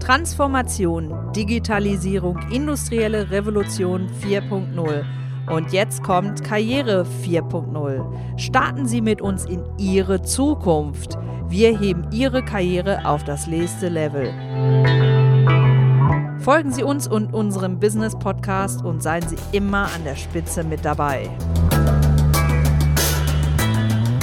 Transformation, 0.00 1.32
Digitalisierung, 1.36 2.38
industrielle 2.50 3.30
Revolution 3.30 4.08
4.0. 4.22 5.04
Und 5.48 5.72
jetzt 5.72 6.02
kommt 6.02 6.42
Karriere 6.42 7.06
4.0. 7.24 8.38
Starten 8.38 8.86
Sie 8.86 9.00
mit 9.00 9.20
uns 9.20 9.44
in 9.44 9.62
Ihre 9.78 10.22
Zukunft. 10.22 11.16
Wir 11.48 11.78
heben 11.78 12.10
Ihre 12.12 12.44
Karriere 12.44 13.04
auf 13.04 13.24
das 13.24 13.46
nächste 13.46 13.88
Level. 13.88 14.32
Folgen 16.40 16.72
Sie 16.72 16.82
uns 16.82 17.06
und 17.06 17.34
unserem 17.34 17.78
Business 17.78 18.18
Podcast 18.18 18.82
und 18.82 19.02
seien 19.02 19.28
Sie 19.28 19.36
immer 19.52 19.84
an 19.94 20.04
der 20.04 20.16
Spitze 20.16 20.64
mit 20.64 20.84
dabei. 20.84 21.28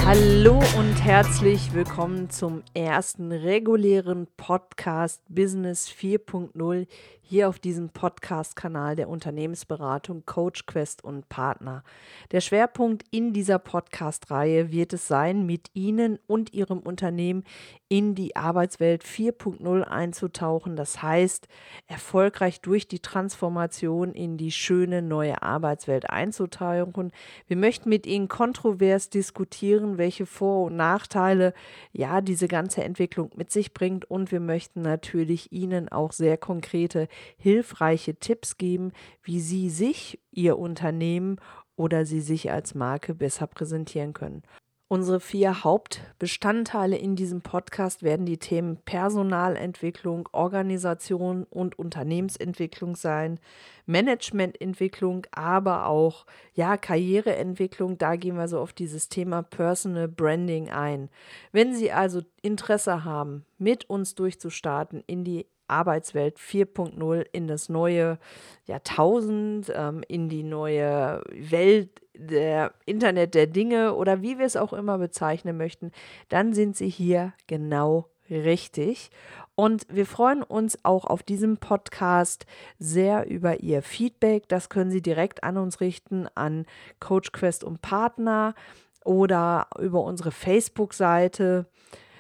Hallo 0.08 0.64
und 0.80 1.04
herzlich 1.04 1.74
willkommen 1.74 2.30
zum 2.30 2.64
ersten 2.74 3.34
regulären 3.34 4.26
Podcast 4.38 5.22
Business 5.28 5.90
4.0 5.90 6.88
hier 7.30 7.50
auf 7.50 7.60
diesem 7.60 7.90
Podcast-Kanal 7.90 8.96
der 8.96 9.10
Unternehmensberatung 9.10 10.26
Coach 10.26 10.66
Quest 10.66 11.04
und 11.04 11.28
Partner. 11.28 11.84
Der 12.32 12.40
Schwerpunkt 12.40 13.04
in 13.12 13.34
dieser 13.34 13.60
Podcast-Reihe 13.60 14.72
wird 14.72 14.94
es 14.94 15.10
sein, 15.10 15.46
mit 15.46 15.70
Ihnen 15.74 16.20
und 16.28 16.54
Ihrem 16.54 16.80
Unternehmen 16.80 17.44
in 17.90 18.16
die 18.16 18.38
Arbeitswelt 18.38 19.04
4.0 19.04 19.82
einzutauchen. 19.82 20.78
Das 20.78 21.02
heißt, 21.02 21.50
erfolgreich 21.88 22.62
durch 22.62 22.88
die 22.88 23.00
Transformation 23.00 24.14
in 24.14 24.38
die 24.38 24.52
schöne 24.52 25.02
neue 25.02 25.42
Arbeitswelt 25.42 26.10
einzutauchen. 26.10 27.12
Wir 27.48 27.58
möchten 27.58 27.90
mit 27.90 28.06
Ihnen 28.06 28.30
kontrovers 28.30 29.10
diskutieren, 29.10 29.98
welche 29.98 30.26
Vor- 30.26 30.68
und 30.68 30.78
Nachteile 30.78 31.54
ja 31.92 32.22
diese 32.22 32.48
ganze 32.48 32.86
Entwicklung 32.86 33.32
mit 33.36 33.52
sich 33.52 33.74
bringt 33.74 34.10
und 34.10 34.32
wir 34.32 34.40
möchten 34.40 34.82
natürlich 34.82 35.52
Ihnen 35.52 35.90
auch 35.90 36.14
sehr 36.14 36.38
konkrete 36.38 37.10
hilfreiche 37.38 38.16
Tipps 38.16 38.58
geben, 38.58 38.92
wie 39.24 39.40
Sie 39.40 39.70
sich, 39.70 40.20
Ihr 40.32 40.58
Unternehmen 40.58 41.38
oder 41.76 42.06
Sie 42.06 42.22
sich 42.22 42.52
als 42.52 42.76
Marke 42.76 43.14
besser 43.14 43.48
präsentieren 43.48 44.14
können. 44.14 44.44
Unsere 44.90 45.20
vier 45.20 45.66
Hauptbestandteile 45.66 46.96
in 46.98 47.18
diesem 47.18 47.42
Podcast 47.42 48.04
werden 48.04 48.26
die 48.26 48.38
Themen 48.38 48.78
Personalentwicklung, 48.78 50.30
Organisation 50.32 51.44
und 51.44 51.78
Unternehmensentwicklung 51.78 52.96
sein, 52.96 53.42
Managemententwicklung, 53.86 55.28
aber 55.32 55.88
auch 55.88 56.26
ja, 56.54 56.78
Karriereentwicklung. 56.78 57.98
Da 57.98 58.16
gehen 58.16 58.38
wir 58.38 58.48
so 58.48 58.62
auf 58.62 58.72
dieses 58.72 59.10
Thema 59.10 59.44
Personal 59.44 60.08
Branding 60.08 60.70
ein. 60.70 61.10
Wenn 61.52 61.76
Sie 61.76 61.92
also 61.92 62.22
Interesse 62.42 63.04
haben, 63.04 63.46
mit 63.58 63.90
uns 63.90 64.16
durchzustarten 64.16 65.04
in 65.06 65.26
die 65.26 65.48
Arbeitswelt 65.68 66.38
4.0 66.38 67.26
in 67.32 67.48
das 67.48 67.70
neue 67.70 68.18
Jahrtausend, 68.66 69.72
ähm, 69.74 70.04
in 70.08 70.30
die 70.30 70.44
neue 70.44 71.22
Welt 71.32 72.02
der 72.16 72.74
Internet 72.86 73.36
der 73.36 73.48
Dinge 73.48 73.94
oder 73.96 74.22
wie 74.22 74.38
wir 74.38 74.46
es 74.46 74.58
auch 74.58 74.74
immer 74.74 74.98
bezeichnen 74.98 75.58
möchten, 75.58 75.92
dann 76.30 76.54
sind 76.54 76.76
Sie 76.76 76.90
hier 76.90 77.34
genau 77.48 78.10
richtig. 78.30 79.10
Und 79.56 79.88
wir 79.90 80.06
freuen 80.06 80.44
uns 80.44 80.78
auch 80.84 81.06
auf 81.06 81.24
diesem 81.24 81.58
Podcast 81.58 82.46
sehr 82.78 83.28
über 83.28 83.62
Ihr 83.62 83.82
Feedback. 83.82 84.48
Das 84.48 84.70
können 84.70 84.92
Sie 84.92 85.02
direkt 85.02 85.44
an 85.44 85.58
uns 85.58 85.82
richten, 85.82 86.28
an 86.36 86.66
Coach 87.00 87.32
Quest 87.32 87.64
und 87.64 87.82
Partner 87.82 88.54
oder 89.04 89.68
über 89.80 90.04
unsere 90.04 90.32
Facebook-Seite. 90.32 91.66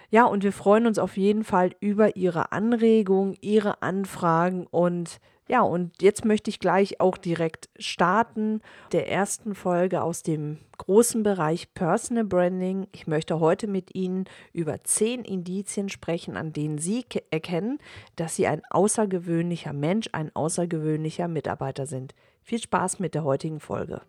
Ja, 0.10 0.26
und 0.26 0.44
wir 0.44 0.54
freuen 0.54 0.88
uns 0.88 1.00
auf 1.00 1.18
jeden 1.18 1.44
Fall 1.44 1.72
über 1.82 2.16
Ihre 2.16 2.52
Anregungen, 2.52 3.36
Ihre 3.42 3.82
Anfragen 3.82 4.66
und 4.68 5.20
ja, 5.50 5.62
und 5.62 6.02
jetzt 6.02 6.26
möchte 6.26 6.50
ich 6.50 6.60
gleich 6.60 7.00
auch 7.00 7.18
direkt 7.18 7.70
starten 7.80 8.62
der 8.92 9.10
ersten 9.10 9.56
Folge 9.56 10.02
aus 10.02 10.22
dem 10.22 10.58
großen 10.78 11.24
Bereich 11.24 11.74
Personal 11.74 12.26
Branding. 12.26 12.88
Ich 12.92 13.08
möchte 13.08 13.40
heute 13.40 13.68
mit 13.68 13.96
Ihnen 13.96 14.26
über 14.52 14.84
zehn 14.84 15.24
Indizien 15.24 15.88
sprechen, 15.88 16.36
an 16.36 16.52
denen 16.52 16.80
Sie 16.80 17.06
erkennen, 17.32 17.80
dass 18.18 18.36
Sie 18.36 18.46
ein 18.46 18.62
außergewöhnlicher 18.70 19.72
Mensch, 19.72 20.10
ein 20.12 20.36
außergewöhnlicher 20.36 21.30
Mitarbeiter 21.30 21.86
sind. 21.86 22.14
Viel 22.42 22.60
Spaß 22.60 23.00
mit 23.00 23.14
der 23.16 23.24
heutigen 23.24 23.62
Folge. 23.62 24.02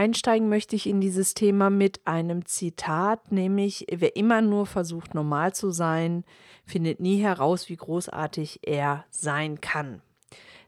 Einsteigen 0.00 0.48
möchte 0.48 0.76
ich 0.76 0.86
in 0.86 1.02
dieses 1.02 1.34
Thema 1.34 1.68
mit 1.68 2.00
einem 2.06 2.46
Zitat, 2.46 3.32
nämlich 3.32 3.84
wer 3.92 4.16
immer 4.16 4.40
nur 4.40 4.64
versucht 4.64 5.14
normal 5.14 5.52
zu 5.54 5.72
sein, 5.72 6.24
findet 6.64 7.00
nie 7.00 7.18
heraus, 7.18 7.68
wie 7.68 7.76
großartig 7.76 8.60
er 8.62 9.04
sein 9.10 9.60
kann. 9.60 10.00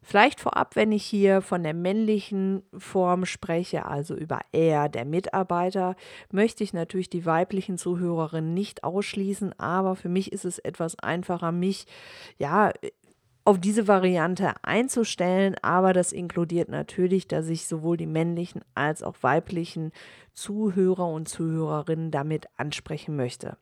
Vielleicht 0.02 0.38
vorab, 0.38 0.76
wenn 0.76 0.92
ich 0.92 1.04
hier 1.04 1.40
von 1.40 1.62
der 1.62 1.72
männlichen 1.72 2.62
Form 2.76 3.24
spreche, 3.24 3.86
also 3.86 4.14
über 4.14 4.40
er, 4.50 4.90
der 4.90 5.06
Mitarbeiter, 5.06 5.96
möchte 6.30 6.62
ich 6.62 6.74
natürlich 6.74 7.08
die 7.08 7.24
weiblichen 7.24 7.78
Zuhörerinnen 7.78 8.52
nicht 8.52 8.84
ausschließen, 8.84 9.58
aber 9.58 9.96
für 9.96 10.10
mich 10.10 10.30
ist 10.32 10.44
es 10.44 10.58
etwas 10.58 10.98
einfacher, 10.98 11.52
mich 11.52 11.86
ja 12.36 12.72
auf 13.44 13.58
diese 13.58 13.88
Variante 13.88 14.54
einzustellen, 14.62 15.56
aber 15.62 15.92
das 15.92 16.12
inkludiert 16.12 16.68
natürlich, 16.68 17.26
dass 17.26 17.48
ich 17.48 17.66
sowohl 17.66 17.96
die 17.96 18.06
männlichen 18.06 18.62
als 18.74 19.02
auch 19.02 19.16
weiblichen 19.22 19.92
Zuhörer 20.32 21.08
und 21.08 21.28
Zuhörerinnen 21.28 22.10
damit 22.10 22.46
ansprechen 22.56 23.16
möchte. 23.16 23.56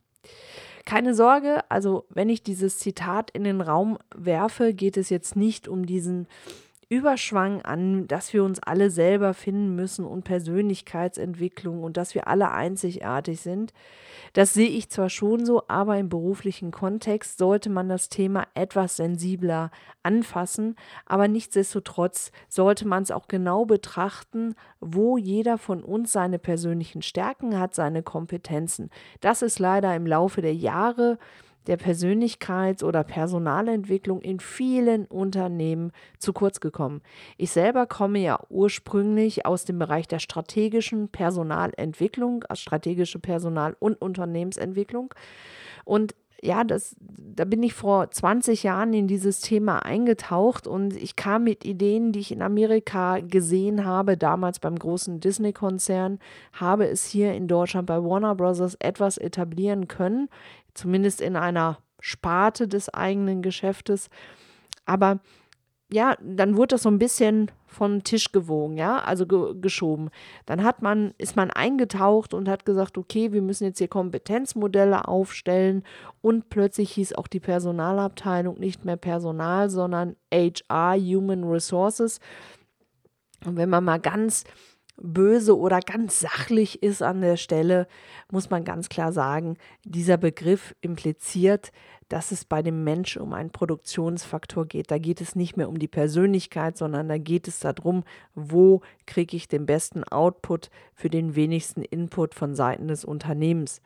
Keine 0.85 1.15
Sorge, 1.15 1.63
also 1.71 2.05
wenn 2.11 2.29
ich 2.29 2.43
dieses 2.43 2.79
Zitat 2.79 3.31
in 3.31 3.45
den 3.45 3.61
Raum 3.61 3.99
werfe, 4.15 4.75
geht 4.75 4.97
es 4.97 5.09
jetzt 5.11 5.37
nicht 5.37 5.69
um 5.69 5.87
diesen 5.87 6.27
Überschwang 6.91 7.63
an, 7.63 8.09
dass 8.09 8.33
wir 8.33 8.43
uns 8.43 8.61
alle 8.61 8.91
selber 8.91 9.33
finden 9.33 9.77
müssen 9.77 10.05
und 10.05 10.25
Persönlichkeitsentwicklung 10.25 11.85
und 11.85 11.97
dass 11.97 12.17
wir 12.17 12.27
alle 12.27 12.51
einzigartig 12.51 13.41
sind. 13.41 13.73
Das 14.33 14.55
sehe 14.55 14.69
ich 14.69 14.91
zwar 14.91 15.09
schon 15.09 15.47
so, 15.47 15.63
aber 15.69 15.99
im 15.99 16.09
beruflichen 16.09 16.73
Kontext 16.73 17.39
sollte 17.39 17.71
man 17.71 17.89
das 17.89 18.09
Thema 18.09 18.45
etwas 18.55 18.97
sensibler 18.97 19.71
anfassen, 20.03 20.75
aber 21.07 21.29
nichtsdestotrotz 21.29 22.33
sollte 22.49 22.89
man 22.89 23.05
es 23.05 23.13
auch 23.13 23.29
genau 23.29 23.67
betrachten, 23.67 24.57
wo 24.81 25.17
jeder 25.17 25.59
von 25.59 25.85
uns 25.85 26.11
seine 26.11 26.41
persönlichen 26.41 27.03
Stärken 27.03 27.57
hat, 27.57 27.73
seine 27.73 28.03
Kompetenzen. 28.03 28.91
Das 29.21 29.43
ist 29.43 29.61
leider 29.61 29.95
im 29.95 30.09
Laufe 30.09 30.43
der 30.43 30.55
Jahre 30.55 31.19
der 31.67 31.79
Persönlichkeits- 31.79 32.83
oder 32.83 33.05
Personalentwicklung 33.05 34.21
in 34.21 34.41
vielen 34.41 35.07
Unternehmen 35.07 35.93
zu 36.19 36.33
kurz 36.33 36.61
gekommen. 36.61 37.03
Ich 37.37 37.51
selber 37.51 37.87
komme 37.87 38.19
ja 38.19 38.41
ursprünglich 38.49 39.47
aus 39.47 39.65
dem 39.65 39.79
Bereich 39.79 40.09
der 40.09 40.19
strategischen 40.19 41.09
Personalentwicklung, 41.09 42.45
als 42.45 42.61
strategische 42.61 43.19
Personal- 43.19 43.77
und 43.79 44.01
Unternehmensentwicklung. 44.01 45.15
Und 45.85 46.15
ja, 46.43 46.65
das, 46.65 46.97
da 47.01 47.45
bin 47.45 47.63
ich 47.63 47.75
vor 47.75 48.11
20 48.11 48.63
Jahren 48.63 48.95
in 48.95 49.07
dieses 49.07 49.41
Thema 49.41 49.85
eingetaucht 49.85 50.67
und 50.67 50.97
ich 50.97 51.17
kam 51.17 51.45
mit 51.45 51.65
Ideen, 51.65 52.13
die 52.13 52.21
ich 52.21 52.33
in 52.33 52.41
Amerika 52.41 53.19
gesehen 53.21 53.85
habe, 53.85 54.17
damals 54.17 54.59
beim 54.59 54.79
großen 54.79 55.21
Disney-Konzern, 55.21 56.19
habe 56.53 56.89
es 56.89 57.05
hier 57.05 57.35
in 57.35 57.47
Deutschland 57.47 57.87
bei 57.87 58.03
Warner 58.03 58.35
Bros. 58.35 58.75
etwas 58.79 59.19
etablieren 59.19 59.87
können, 59.87 60.29
zumindest 60.75 61.21
in 61.21 61.37
einer 61.37 61.79
Sparte 62.01 62.69
des 62.69 62.93
eigenen 62.93 63.43
Geschäftes. 63.43 64.09
Aber 64.85 65.21
ja, 65.93 66.17
dann 66.23 66.57
wurde 66.57 66.75
das 66.75 66.83
so 66.83 66.89
ein 66.89 66.99
bisschen 66.99 67.51
von 67.67 68.03
Tisch 68.03 68.33
gewogen, 68.33 68.77
ja, 68.77 68.99
also 68.99 69.27
ge 69.27 69.55
geschoben. 69.61 70.11
Dann 70.47 70.63
hat 70.63 70.83
man, 70.83 71.15
ist 71.19 71.37
man 71.37 71.51
eingetaucht 71.51 72.35
und 72.35 72.49
hat 72.49 72.65
gesagt, 72.65 72.99
okay, 72.99 73.33
wir 73.33 73.43
müssen 73.43 73.65
jetzt 73.65 73.79
hier 73.79 73.89
Kompetenzmodelle 73.89 75.07
aufstellen 75.09 75.85
und 76.21 76.49
plötzlich 76.49 76.93
hieß 76.93 77.15
auch 77.15 77.27
die 77.27 77.41
Personalabteilung 77.41 78.59
nicht 78.59 78.85
mehr 78.85 78.97
Personal, 78.97 79.71
sondern 79.71 80.17
HR, 80.33 80.97
Human 80.97 81.45
Resources. 81.45 82.21
Und 83.45 83.57
wenn 83.57 83.71
man 83.71 83.85
mal 83.85 84.01
ganz 84.01 84.45
böse 85.01 85.59
oder 85.59 85.81
ganz 85.81 86.21
sachlich 86.21 86.83
ist 86.83 87.03
an 87.03 87.21
der 87.21 87.37
Stelle, 87.37 87.87
muss 88.31 88.51
man 88.51 88.65
ganz 88.65 88.89
klar 88.89 89.13
sagen, 89.13 89.57
dieser 89.85 90.17
Begriff 90.17 90.75
impliziert, 90.81 91.73
dass 92.09 92.33
es 92.33 92.45
bei 92.45 92.61
dem 92.63 92.85
Mensch 92.85 93.17
um 93.17 93.33
einen 93.33 93.51
Produktionsfaktor 93.51 94.67
geht. 94.67 94.91
Da 94.91 94.99
geht 94.99 95.21
es 95.21 95.37
nicht 95.37 95.57
mehr 95.57 95.69
um 95.69 95.79
die 95.79 95.89
Persönlichkeit, 95.89 96.77
sondern 96.77 97.09
da 97.09 97.19
geht 97.19 97.49
es 97.49 97.61
darum, 97.61 98.05
wo 98.35 98.83
kriege 99.07 99.37
ich 99.37 99.49
den 99.49 99.65
besten 99.65 100.05
Output 100.05 100.71
für 100.95 101.09
den 101.09 101.37
wenigsten 101.37 101.83
Input 101.83 102.35
von 102.35 102.55
Seiten 102.55 102.89
des 102.89 103.05
Unternehmens. 103.05 103.81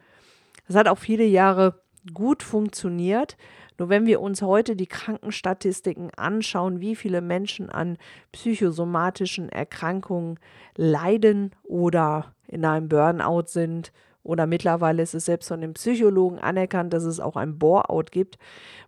Das 0.67 0.76
hat 0.76 0.88
auch 0.88 0.99
viele 0.99 1.25
Jahre 1.25 1.83
gut 2.12 2.43
funktioniert. 2.43 3.37
Nur 3.79 3.89
wenn 3.89 4.06
wir 4.06 4.21
uns 4.21 4.43
heute 4.43 4.77
die 4.77 4.87
Krankenstatistiken 4.87 6.11
anschauen, 6.17 6.81
wie 6.81 6.97
viele 6.97 7.21
Menschen 7.21 7.71
an 7.71 7.97
psychosomatischen 8.33 9.49
Erkrankungen 9.49 10.39
leiden 10.77 11.53
oder 11.62 12.35
in 12.47 12.65
einem 12.65 12.89
Burnout 12.89 13.47
sind 13.47 13.93
oder 14.23 14.47
mittlerweile 14.47 15.03
ist 15.03 15.15
es 15.15 15.27
selbst 15.27 15.49
von 15.49 15.61
den 15.61 15.75
Psychologen 15.75 16.39
anerkannt, 16.39 16.93
dass 16.93 17.05
es 17.05 17.21
auch 17.21 17.37
ein 17.37 17.59
Bore-out 17.59 18.11
gibt, 18.11 18.39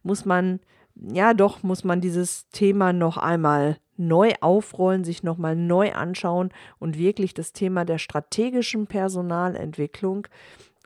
muss 0.02 0.24
man, 0.24 0.60
ja 0.94 1.34
doch, 1.34 1.62
muss 1.62 1.84
man 1.84 2.00
dieses 2.00 2.48
Thema 2.50 2.92
noch 2.92 3.16
einmal 3.16 3.78
neu 3.98 4.32
aufrollen, 4.40 5.04
sich 5.04 5.22
nochmal 5.22 5.56
neu 5.56 5.92
anschauen 5.92 6.50
und 6.78 6.98
wirklich 6.98 7.34
das 7.34 7.52
Thema 7.52 7.84
der 7.84 7.98
strategischen 7.98 8.86
Personalentwicklung 8.86 10.26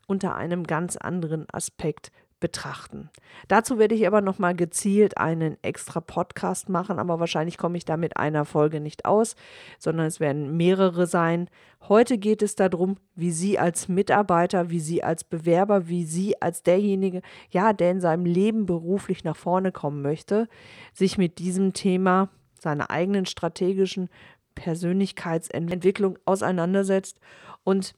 unter 0.07 0.35
einem 0.35 0.65
ganz 0.65 0.97
anderen 0.97 1.47
Aspekt 1.53 2.11
betrachten. 2.41 3.11
Dazu 3.49 3.79
werde 3.79 3.95
ich 3.95 4.07
aber 4.07 4.21
nochmal 4.21 4.57
gezielt 4.57 5.19
einen 5.19 5.57
extra 5.63 6.01
Podcast 6.01 6.69
machen, 6.69 6.99
aber 6.99 7.21
wahrscheinlich 7.21 7.59
komme 7.59 7.77
ich 7.77 7.85
da 7.85 7.97
mit 7.97 8.17
einer 8.17 8.45
Folge 8.45 8.81
nicht 8.81 9.05
aus, 9.05 9.37
sondern 9.79 10.07
es 10.07 10.19
werden 10.19 10.57
mehrere 10.57 11.07
sein. 11.07 11.49
Heute 11.89 12.19
geht 12.19 12.43
es 12.43 12.57
darum, 12.57 12.97
wie 13.15 13.31
Sie 13.31 13.59
als 13.59 13.89
Mitarbeiter, 13.89 14.71
wie 14.71 14.81
Sie 14.81 15.05
als 15.05 15.23
Bewerber, 15.25 15.89
wie 15.89 16.05
Sie 16.05 16.41
als 16.41 16.63
derjenige, 16.63 17.23
ja, 17.51 17.73
der 17.73 17.93
in 17.93 18.01
seinem 18.01 18.25
Leben 18.25 18.67
beruflich 18.67 19.23
nach 19.23 19.37
vorne 19.37 19.71
kommen 19.71 20.03
möchte, 20.03 20.49
sich 20.93 21.19
mit 21.19 21.39
diesem 21.39 21.73
Thema 21.73 22.29
seiner 22.59 22.91
eigenen 22.91 23.27
strategischen 23.27 24.09
Persönlichkeitsentwicklung 24.55 26.19
auseinandersetzt. 26.25 27.19
Und 27.65 27.95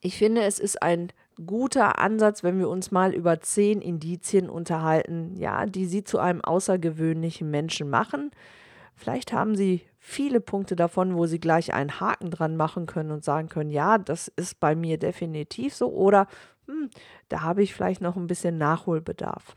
ich 0.00 0.16
finde, 0.16 0.42
es 0.42 0.58
ist 0.58 0.82
ein 0.82 1.12
guter 1.46 1.98
Ansatz, 1.98 2.42
wenn 2.42 2.58
wir 2.58 2.68
uns 2.68 2.90
mal 2.90 3.14
über 3.14 3.40
zehn 3.40 3.80
Indizien 3.80 4.48
unterhalten, 4.48 5.34
ja, 5.36 5.66
die 5.66 5.86
Sie 5.86 6.04
zu 6.04 6.18
einem 6.18 6.40
außergewöhnlichen 6.40 7.50
Menschen 7.50 7.88
machen. 7.90 8.30
Vielleicht 8.94 9.32
haben 9.32 9.56
Sie 9.56 9.82
viele 9.98 10.40
Punkte 10.40 10.76
davon, 10.76 11.16
wo 11.16 11.26
Sie 11.26 11.40
gleich 11.40 11.72
einen 11.72 12.00
Haken 12.00 12.30
dran 12.30 12.56
machen 12.56 12.86
können 12.86 13.10
und 13.10 13.24
sagen 13.24 13.48
können, 13.48 13.70
ja, 13.70 13.98
das 13.98 14.28
ist 14.28 14.60
bei 14.60 14.74
mir 14.74 14.98
definitiv 14.98 15.74
so 15.74 15.92
oder 15.92 16.26
hm, 16.66 16.90
da 17.28 17.42
habe 17.42 17.62
ich 17.62 17.74
vielleicht 17.74 18.00
noch 18.00 18.16
ein 18.16 18.26
bisschen 18.26 18.58
Nachholbedarf. 18.58 19.56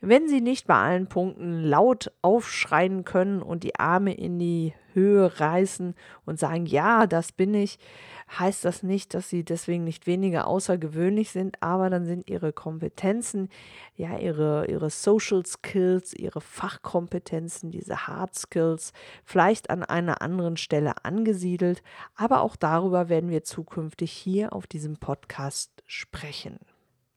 Wenn 0.00 0.28
Sie 0.28 0.40
nicht 0.40 0.66
bei 0.66 0.74
allen 0.74 1.08
Punkten 1.08 1.62
laut 1.62 2.12
aufschreien 2.20 3.04
können 3.04 3.40
und 3.40 3.64
die 3.64 3.76
Arme 3.76 4.12
in 4.12 4.38
die 4.38 4.74
Höhe 4.92 5.40
reißen 5.40 5.94
und 6.24 6.38
sagen, 6.38 6.66
ja, 6.66 7.06
das 7.06 7.32
bin 7.32 7.54
ich, 7.54 7.78
heißt 8.38 8.64
das 8.64 8.82
nicht, 8.82 9.14
dass 9.14 9.28
Sie 9.28 9.44
deswegen 9.44 9.84
nicht 9.84 10.06
weniger 10.06 10.46
außergewöhnlich 10.46 11.30
sind, 11.30 11.62
aber 11.62 11.90
dann 11.90 12.04
sind 12.04 12.28
Ihre 12.28 12.52
Kompetenzen, 12.52 13.48
ja, 13.94 14.18
Ihre, 14.18 14.66
Ihre 14.68 14.90
Social 14.90 15.44
Skills, 15.46 16.12
Ihre 16.14 16.40
Fachkompetenzen, 16.40 17.70
diese 17.70 18.06
Hard 18.06 18.34
Skills 18.34 18.92
vielleicht 19.24 19.70
an 19.70 19.82
einer 19.82 20.22
anderen 20.22 20.56
Stelle 20.56 21.04
angesiedelt, 21.04 21.82
aber 22.16 22.40
auch 22.40 22.56
darüber 22.56 23.08
werden 23.08 23.30
wir 23.30 23.44
zukünftig 23.44 24.12
hier 24.12 24.52
auf 24.52 24.66
diesem 24.66 24.96
Podcast 24.96 25.70
sprechen. 25.86 26.58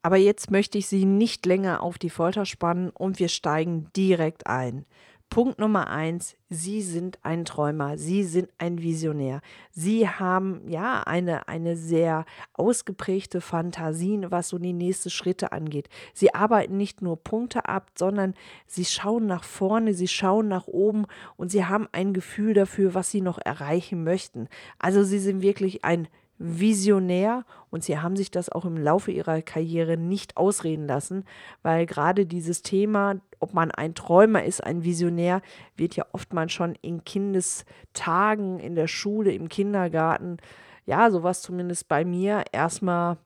Aber 0.02 0.16
jetzt 0.16 0.50
möchte 0.50 0.78
ich 0.78 0.86
Sie 0.86 1.04
nicht 1.04 1.44
länger 1.44 1.82
auf 1.82 1.98
die 1.98 2.10
Folter 2.10 2.46
spannen 2.46 2.90
und 2.90 3.18
wir 3.18 3.28
steigen 3.28 3.90
direkt 3.94 4.46
ein. 4.46 4.86
Punkt 5.30 5.60
Nummer 5.60 5.88
eins, 5.88 6.34
Sie 6.48 6.82
sind 6.82 7.20
ein 7.22 7.44
Träumer, 7.44 7.96
Sie 7.96 8.24
sind 8.24 8.48
ein 8.58 8.82
Visionär. 8.82 9.42
Sie 9.70 10.08
haben 10.08 10.68
ja 10.68 11.04
eine, 11.04 11.46
eine 11.46 11.76
sehr 11.76 12.24
ausgeprägte 12.52 13.40
Fantasie, 13.40 14.18
was 14.28 14.48
so 14.48 14.58
die 14.58 14.72
nächsten 14.72 15.08
Schritte 15.08 15.52
angeht. 15.52 15.88
Sie 16.14 16.34
arbeiten 16.34 16.76
nicht 16.76 17.00
nur 17.00 17.16
Punkte 17.16 17.68
ab, 17.68 17.92
sondern 17.96 18.34
Sie 18.66 18.84
schauen 18.84 19.26
nach 19.26 19.44
vorne, 19.44 19.94
Sie 19.94 20.08
schauen 20.08 20.48
nach 20.48 20.66
oben 20.66 21.04
und 21.36 21.52
Sie 21.52 21.64
haben 21.64 21.86
ein 21.92 22.12
Gefühl 22.12 22.52
dafür, 22.52 22.94
was 22.94 23.12
Sie 23.12 23.20
noch 23.20 23.38
erreichen 23.38 24.02
möchten. 24.02 24.48
Also 24.80 25.04
Sie 25.04 25.20
sind 25.20 25.42
wirklich 25.42 25.84
ein 25.84 26.08
visionär 26.42 27.44
und 27.68 27.84
sie 27.84 27.98
haben 27.98 28.16
sich 28.16 28.30
das 28.30 28.48
auch 28.48 28.64
im 28.64 28.78
Laufe 28.78 29.12
ihrer 29.12 29.42
Karriere 29.42 29.98
nicht 29.98 30.38
ausreden 30.38 30.86
lassen, 30.86 31.24
weil 31.62 31.84
gerade 31.84 32.24
dieses 32.24 32.62
Thema, 32.62 33.16
ob 33.40 33.52
man 33.52 33.70
ein 33.70 33.94
Träumer 33.94 34.42
ist, 34.42 34.64
ein 34.64 34.82
Visionär, 34.82 35.42
wird 35.76 35.96
ja 35.96 36.06
oftmals 36.12 36.52
schon 36.52 36.74
in 36.80 37.04
Kindestagen, 37.04 38.58
in 38.58 38.74
der 38.74 38.86
Schule, 38.86 39.32
im 39.32 39.50
Kindergarten, 39.50 40.38
ja, 40.86 41.10
sowas 41.10 41.42
zumindest 41.42 41.88
bei 41.88 42.06
mir, 42.06 42.44
erstmal 42.52 43.18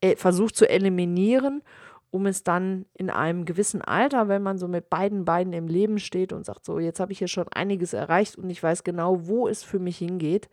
äh, 0.00 0.16
versucht 0.16 0.56
zu 0.56 0.68
eliminieren 0.68 1.62
um 2.16 2.24
es 2.24 2.42
dann 2.42 2.86
in 2.94 3.10
einem 3.10 3.44
gewissen 3.44 3.82
Alter, 3.82 4.26
wenn 4.28 4.42
man 4.42 4.56
so 4.56 4.68
mit 4.68 4.88
beiden 4.88 5.26
Beinen 5.26 5.52
im 5.52 5.68
Leben 5.68 5.98
steht 5.98 6.32
und 6.32 6.46
sagt, 6.46 6.64
so, 6.64 6.78
jetzt 6.78 6.98
habe 6.98 7.12
ich 7.12 7.18
hier 7.18 7.28
schon 7.28 7.46
einiges 7.48 7.92
erreicht 7.92 8.36
und 8.36 8.48
ich 8.48 8.62
weiß 8.62 8.84
genau, 8.84 9.26
wo 9.26 9.46
es 9.46 9.62
für 9.62 9.78
mich 9.78 9.98
hingeht, 9.98 10.48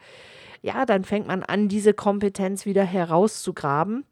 ja, 0.62 0.86
dann 0.86 1.06
fängt 1.06 1.28
man 1.28 1.42
an, 1.42 1.70
diese 1.70 1.94
Kompetenz 1.94 2.66
wieder 2.66 2.84
herauszugraben. 2.84 4.06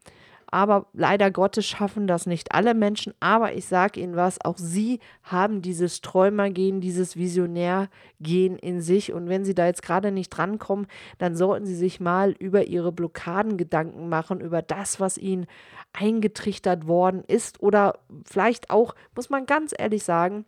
Aber 0.52 0.86
leider 0.92 1.30
Gottes 1.30 1.66
schaffen 1.66 2.06
das 2.06 2.26
nicht 2.26 2.52
alle 2.52 2.74
Menschen. 2.74 3.14
Aber 3.20 3.54
ich 3.54 3.64
sage 3.64 3.98
Ihnen 3.98 4.16
was, 4.16 4.38
auch 4.44 4.58
Sie 4.58 5.00
haben 5.22 5.62
dieses 5.62 6.02
Träumergehen, 6.02 6.82
dieses 6.82 7.16
Visionärgehen 7.16 8.58
in 8.58 8.82
sich. 8.82 9.14
Und 9.14 9.30
wenn 9.30 9.46
Sie 9.46 9.54
da 9.54 9.64
jetzt 9.64 9.82
gerade 9.82 10.12
nicht 10.12 10.28
drankommen, 10.28 10.86
dann 11.16 11.36
sollten 11.36 11.64
Sie 11.64 11.74
sich 11.74 12.00
mal 12.00 12.32
über 12.38 12.64
Ihre 12.66 12.92
Blockaden 12.92 13.56
Gedanken 13.56 14.10
machen, 14.10 14.42
über 14.42 14.60
das, 14.60 15.00
was 15.00 15.16
Ihnen 15.16 15.46
eingetrichtert 15.94 16.86
worden 16.86 17.24
ist. 17.26 17.62
Oder 17.62 17.98
vielleicht 18.26 18.68
auch, 18.68 18.94
muss 19.16 19.30
man 19.30 19.46
ganz 19.46 19.72
ehrlich 19.76 20.04
sagen, 20.04 20.44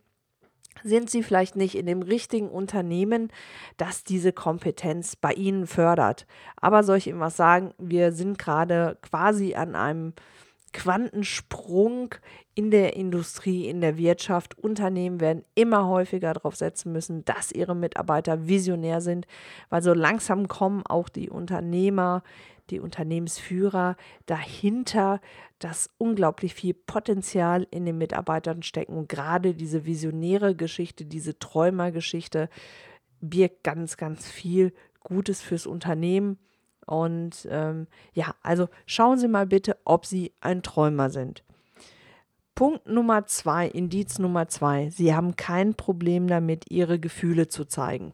sind 0.83 1.11
Sie 1.11 1.23
vielleicht 1.23 1.57
nicht 1.57 1.77
in 1.77 1.87
dem 1.87 2.03
richtigen 2.03 2.49
Unternehmen, 2.49 3.31
das 3.77 4.05
diese 4.05 4.33
Kompetenz 4.33 5.17
bei 5.17 5.33
Ihnen 5.33 5.67
fördert. 5.67 6.27
Aber 6.57 6.83
soll 6.83 6.99
ich 6.99 7.07
Ihnen 7.07 7.21
was 7.21 7.37
sagen? 7.37 7.73
Wir 7.79 8.13
sind 8.13 8.39
gerade 8.39 8.99
quasi 9.03 9.55
an 9.55 9.75
einem 9.75 10.15
Quantensprung 10.75 12.15
in 12.55 12.71
der 12.71 12.97
Industrie, 12.97 13.69
in 13.69 13.81
der 13.81 13.97
Wirtschaft. 13.97 14.59
Unternehmen 14.59 15.21
werden 15.21 15.45
immer 15.55 15.87
häufiger 15.87 16.35
darauf 16.35 16.57
setzen 16.57 16.93
müssen, 16.93 17.25
dass 17.25 17.53
ihre 17.53 17.75
Mitarbeiter 17.75 18.47
visionär 18.47 19.01
sind, 19.01 19.27
weil 19.71 19.83
so 19.83 19.95
langsam 19.95 20.49
kommen 20.49 20.83
auch 20.87 21.09
die 21.09 21.31
Unternehmer, 21.31 22.23
die 22.71 22.81
Unternehmensführer 22.81 23.97
dahinter, 24.27 25.21
dass 25.59 25.91
unglaublich 25.99 26.55
viel 26.55 26.75
Potenzial 26.75 27.67
in 27.71 27.85
den 27.85 27.99
Mitarbeitern 27.99 28.63
stecken. 28.63 28.97
Und 28.97 29.09
gerade 29.09 29.55
diese 29.55 29.85
visionäre 29.85 30.55
Geschichte, 30.55 31.05
diese 31.05 31.39
Träumergeschichte 31.39 32.49
birgt 33.21 33.65
ganz, 33.65 33.97
ganz 33.97 34.29
viel 34.29 34.73
Gutes 35.01 35.41
fürs 35.41 35.67
Unternehmen. 35.67 36.39
Und 36.87 37.49
ähm, 37.51 37.87
ja, 38.13 38.35
also 38.43 38.69
schauen 38.87 39.19
Sie 39.19 39.29
mal 39.29 39.47
bitte, 39.47 39.79
ob 39.85 40.07
Sie 40.07 40.33
ein 40.41 40.63
Träumer 40.63 41.11
sind. 41.11 41.45
Punkt 42.55 42.87
Nummer 42.87 43.27
zwei, 43.27 43.67
Indiz 43.67 44.19
Nummer 44.19 44.49
zwei. 44.49 44.91
Sie 44.91 45.15
haben 45.15 45.35
kein 45.35 45.75
Problem 45.75 46.29
damit, 46.29 46.71
Ihre 46.71 47.01
Gefühle 47.01 47.49
zu 47.49 47.65
zeigen. 47.65 48.13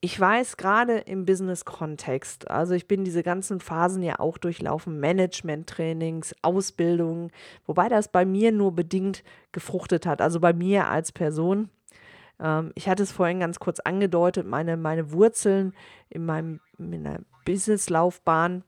Ich 0.00 0.18
weiß 0.18 0.56
gerade 0.56 0.98
im 0.98 1.24
Business-Kontext, 1.24 2.48
also 2.48 2.74
ich 2.74 2.86
bin 2.86 3.02
diese 3.02 3.24
ganzen 3.24 3.58
Phasen 3.58 4.00
ja 4.04 4.20
auch 4.20 4.38
durchlaufen, 4.38 5.00
Management-Trainings, 5.00 6.36
Ausbildungen, 6.40 7.32
wobei 7.66 7.88
das 7.88 8.06
bei 8.06 8.24
mir 8.24 8.52
nur 8.52 8.72
bedingt 8.72 9.24
gefruchtet 9.50 10.06
hat, 10.06 10.22
also 10.22 10.38
bei 10.38 10.52
mir 10.52 10.86
als 10.86 11.10
Person. 11.10 11.68
Ähm, 12.38 12.70
ich 12.76 12.88
hatte 12.88 13.02
es 13.02 13.10
vorhin 13.10 13.40
ganz 13.40 13.58
kurz 13.58 13.80
angedeutet, 13.80 14.46
meine, 14.46 14.76
meine 14.76 15.10
Wurzeln 15.10 15.74
in 16.10 16.24
meinem 16.24 16.60
in 16.78 16.90
meiner 16.90 17.18
Business-Laufbahn 17.44 18.62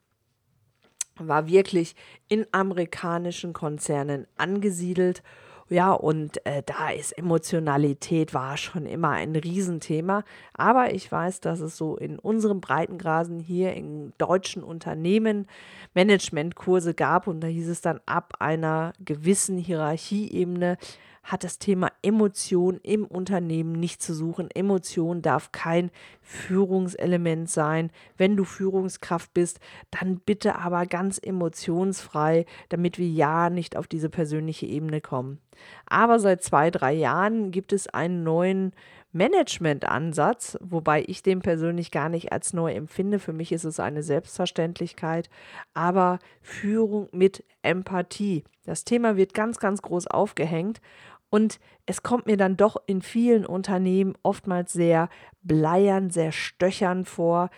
war 1.17 1.47
wirklich 1.47 1.95
in 2.29 2.45
amerikanischen 2.51 3.53
Konzernen 3.53 4.27
angesiedelt 4.37 5.23
ja, 5.71 5.93
und 5.93 6.45
äh, 6.45 6.65
da 6.67 6.91
ist 6.91 7.17
Emotionalität 7.17 8.35
war 8.35 8.57
schon 8.57 8.87
immer 8.87 9.11
ein 9.11 9.37
Riesenthema. 9.37 10.25
Aber 10.53 10.93
ich 10.93 11.11
weiß, 11.11 11.41
dass 11.41 11.61
es 11.61 11.77
so 11.77 11.97
in 11.97 12.19
unserem 12.19 12.61
Breitengrasen 12.61 13.39
hier 13.39 13.75
in 13.75 14.13
deutschen 14.19 14.65
Unternehmen 14.65 15.47
Managementkurse 15.95 16.93
gab 16.93 17.29
und 17.29 17.41
da 17.41 17.47
hieß 17.47 17.69
es 17.69 17.81
dann 17.83 18.01
ab 18.05 18.35
einer 18.41 18.93
gewissen 19.05 19.59
Hierarchieebene 19.59 20.77
hat 21.23 21.45
das 21.45 21.59
Thema 21.59 21.91
Emotion 22.03 22.81
im 22.83 23.05
Unternehmen 23.05 23.73
nicht 23.73 24.03
zu 24.03 24.15
suchen. 24.15 24.51
Emotion 24.51 25.23
darf 25.23 25.53
kein 25.53 25.91
Führungselement 26.23 27.51
sein. 27.51 27.91
Wenn 28.17 28.37
du 28.37 28.45
Führungskraft 28.45 29.33
bist, 29.35 29.61
dann 29.91 30.19
bitte 30.19 30.57
aber 30.57 30.87
ganz 30.87 31.19
emotionsfrei, 31.23 32.47
damit 32.69 32.99
wir 32.99 33.09
ja 33.09 33.51
nicht 33.51 33.77
auf 33.77 33.87
diese 33.87 34.09
persönliche 34.09 34.67
Ebene 34.67 35.01
kommen. 35.01 35.39
Aber 35.87 36.19
seit 36.19 36.43
zwei, 36.43 36.71
drei 36.71 36.93
Jahren 36.95 37.51
gibt 37.51 37.73
es 37.73 37.87
einen 37.87 38.23
neuen 38.23 38.73
Management-Ansatz, 39.13 40.57
wobei 40.61 41.03
ich 41.07 41.23
den 41.23 41.41
persönlich 41.41 41.91
gar 41.91 42.09
nicht 42.09 42.33
als 42.33 42.53
neu 42.53 42.73
empfinde. 42.73 43.19
Für 43.19 43.33
mich 43.33 43.51
ist 43.51 43.65
es 43.65 43.81
eine 43.81 44.03
Selbstverständlichkeit, 44.03 45.29
aber 45.75 46.21
Führung 46.41 47.09
mit 47.13 47.45
Empathie. 47.63 48.45
Das 48.65 48.85
Thema 48.85 49.17
wird 49.17 49.35
ganz, 49.35 49.59
ganz 49.59 49.83
groß 49.83 50.07
aufgehängt 50.07 50.81
und 51.31 51.59
es 51.87 52.03
kommt 52.03 52.27
mir 52.27 52.37
dann 52.37 52.57
doch 52.57 52.77
in 52.87 53.03
vielen 53.03 53.47
Unternehmen 53.47 54.15
oftmals 54.23 54.73
sehr 54.73 55.09
bleiern, 55.43 56.11
sehr 56.11 56.33
stöchern 56.33 57.05
vor. 57.05 57.51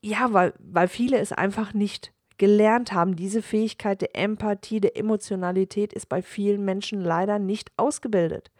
Ja, 0.00 0.32
weil, 0.32 0.54
weil 0.58 0.88
viele 0.88 1.18
es 1.18 1.32
einfach 1.32 1.74
nicht 1.74 2.12
gelernt 2.36 2.92
haben. 2.92 3.16
Diese 3.16 3.42
Fähigkeit 3.42 4.00
der 4.00 4.14
Empathie, 4.14 4.80
der 4.80 4.96
Emotionalität 4.96 5.92
ist 5.92 6.08
bei 6.08 6.22
vielen 6.22 6.64
Menschen 6.64 7.00
leider 7.00 7.38
nicht 7.38 7.72
ausgebildet 7.76 8.50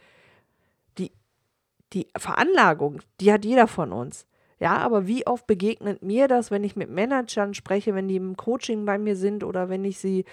die 1.92 2.08
Veranlagung, 2.16 3.00
die 3.20 3.32
hat 3.32 3.44
jeder 3.44 3.66
von 3.66 3.92
uns. 3.92 4.26
Ja, 4.60 4.78
aber 4.78 5.06
wie 5.06 5.26
oft 5.26 5.46
begegnet 5.46 6.02
mir 6.02 6.26
das, 6.26 6.50
wenn 6.50 6.64
ich 6.64 6.74
mit 6.74 6.90
Managern 6.90 7.54
spreche, 7.54 7.94
wenn 7.94 8.08
die 8.08 8.16
im 8.16 8.36
Coaching 8.36 8.84
bei 8.84 8.98
mir 8.98 9.14
sind 9.14 9.44
oder 9.44 9.68
wenn 9.68 9.84
ich 9.84 9.98
sie, 9.98 10.24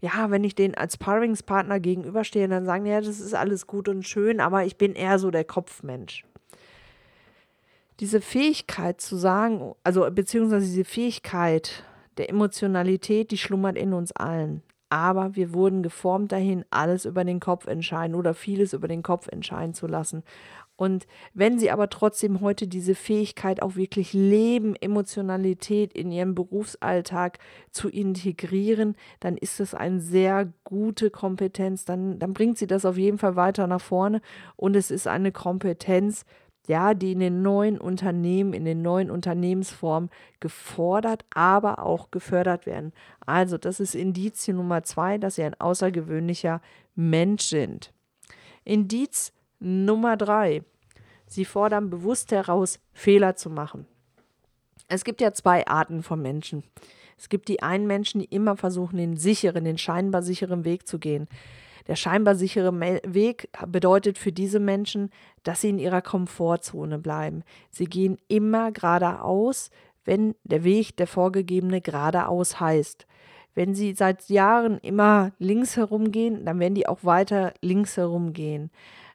ja, 0.00 0.30
wenn 0.30 0.44
ich 0.44 0.54
denen 0.54 0.76
als 0.76 0.96
Paringspartner 0.96 1.80
gegenüberstehe, 1.80 2.46
dann 2.46 2.64
sagen, 2.64 2.86
ja, 2.86 3.00
das 3.00 3.18
ist 3.18 3.34
alles 3.34 3.66
gut 3.66 3.88
und 3.88 4.06
schön, 4.06 4.40
aber 4.40 4.64
ich 4.64 4.76
bin 4.76 4.94
eher 4.94 5.18
so 5.18 5.32
der 5.32 5.44
Kopfmensch. 5.44 6.24
Diese 7.98 8.20
Fähigkeit 8.20 9.00
zu 9.00 9.16
sagen, 9.16 9.74
also 9.82 10.08
beziehungsweise 10.10 10.66
diese 10.66 10.84
Fähigkeit 10.84 11.84
der 12.18 12.30
Emotionalität, 12.30 13.30
die 13.30 13.38
schlummert 13.38 13.76
in 13.76 13.92
uns 13.92 14.12
allen. 14.12 14.62
Aber 14.90 15.36
wir 15.36 15.54
wurden 15.54 15.82
geformt 15.82 16.32
dahin, 16.32 16.66
alles 16.68 17.06
über 17.06 17.24
den 17.24 17.40
Kopf 17.40 17.66
entscheiden 17.66 18.14
oder 18.14 18.34
vieles 18.34 18.74
über 18.74 18.88
den 18.88 19.02
Kopf 19.02 19.26
entscheiden 19.28 19.72
zu 19.72 19.86
lassen. 19.86 20.22
Und 20.76 21.06
wenn 21.34 21.58
sie 21.58 21.70
aber 21.70 21.90
trotzdem 21.90 22.40
heute 22.40 22.66
diese 22.66 22.94
Fähigkeit 22.94 23.62
auch 23.62 23.76
wirklich 23.76 24.12
leben, 24.12 24.74
Emotionalität 24.74 25.92
in 25.92 26.10
ihrem 26.10 26.34
Berufsalltag 26.34 27.38
zu 27.70 27.88
integrieren, 27.88 28.96
dann 29.20 29.36
ist 29.36 29.60
das 29.60 29.74
eine 29.74 30.00
sehr 30.00 30.52
gute 30.64 31.10
Kompetenz. 31.10 31.84
Dann, 31.84 32.18
dann 32.18 32.32
bringt 32.32 32.58
sie 32.58 32.66
das 32.66 32.84
auf 32.84 32.96
jeden 32.96 33.18
Fall 33.18 33.36
weiter 33.36 33.66
nach 33.66 33.80
vorne. 33.80 34.20
Und 34.56 34.74
es 34.74 34.90
ist 34.90 35.06
eine 35.06 35.30
Kompetenz, 35.30 36.24
ja, 36.68 36.94
die 36.94 37.12
in 37.12 37.20
den 37.20 37.42
neuen 37.42 37.78
Unternehmen, 37.78 38.52
in 38.52 38.64
den 38.64 38.82
neuen 38.82 39.10
Unternehmensformen 39.10 40.10
gefordert, 40.40 41.24
aber 41.34 41.80
auch 41.84 42.10
gefördert 42.10 42.66
werden. 42.66 42.92
Also, 43.26 43.58
das 43.58 43.80
ist 43.80 43.94
Indizien 43.94 44.56
Nummer 44.56 44.82
zwei, 44.84 45.18
dass 45.18 45.34
sie 45.34 45.42
ein 45.42 45.60
außergewöhnlicher 45.60 46.60
Mensch 46.94 47.44
sind. 47.44 47.92
Indiz 48.64 49.32
Nummer 49.62 50.16
drei. 50.16 50.62
Sie 51.26 51.44
fordern 51.44 51.88
bewusst 51.88 52.32
heraus, 52.32 52.80
Fehler 52.92 53.36
zu 53.36 53.48
machen. 53.48 53.86
Es 54.88 55.04
gibt 55.04 55.20
ja 55.20 55.32
zwei 55.32 55.66
Arten 55.66 56.02
von 56.02 56.20
Menschen. 56.20 56.64
Es 57.16 57.28
gibt 57.28 57.48
die 57.48 57.62
einen 57.62 57.86
Menschen, 57.86 58.20
die 58.20 58.26
immer 58.26 58.56
versuchen, 58.56 58.96
den 58.96 59.16
sicheren, 59.16 59.64
den 59.64 59.78
scheinbar 59.78 60.22
sicheren 60.22 60.64
Weg 60.64 60.86
zu 60.88 60.98
gehen. 60.98 61.28
Der 61.86 61.96
scheinbar 61.96 62.34
sichere 62.34 62.72
Weg 62.80 63.48
bedeutet 63.66 64.18
für 64.18 64.32
diese 64.32 64.60
Menschen, 64.60 65.10
dass 65.42 65.60
sie 65.60 65.70
in 65.70 65.78
ihrer 65.78 66.02
Komfortzone 66.02 66.98
bleiben. 66.98 67.42
Sie 67.70 67.86
gehen 67.86 68.18
immer 68.28 68.72
geradeaus, 68.72 69.70
wenn 70.04 70.34
der 70.44 70.64
Weg, 70.64 70.96
der 70.96 71.06
vorgegebene, 71.06 71.80
geradeaus 71.80 72.60
heißt. 72.60 73.06
Wenn 73.54 73.74
sie 73.74 73.94
seit 73.94 74.28
Jahren 74.28 74.78
immer 74.78 75.32
links 75.38 75.76
herumgehen, 75.76 76.44
dann 76.44 76.58
werden 76.58 76.74
die 76.74 76.86
auch 76.86 77.04
weiter 77.04 77.52
links 77.60 77.96
herumgehen. 77.96 78.70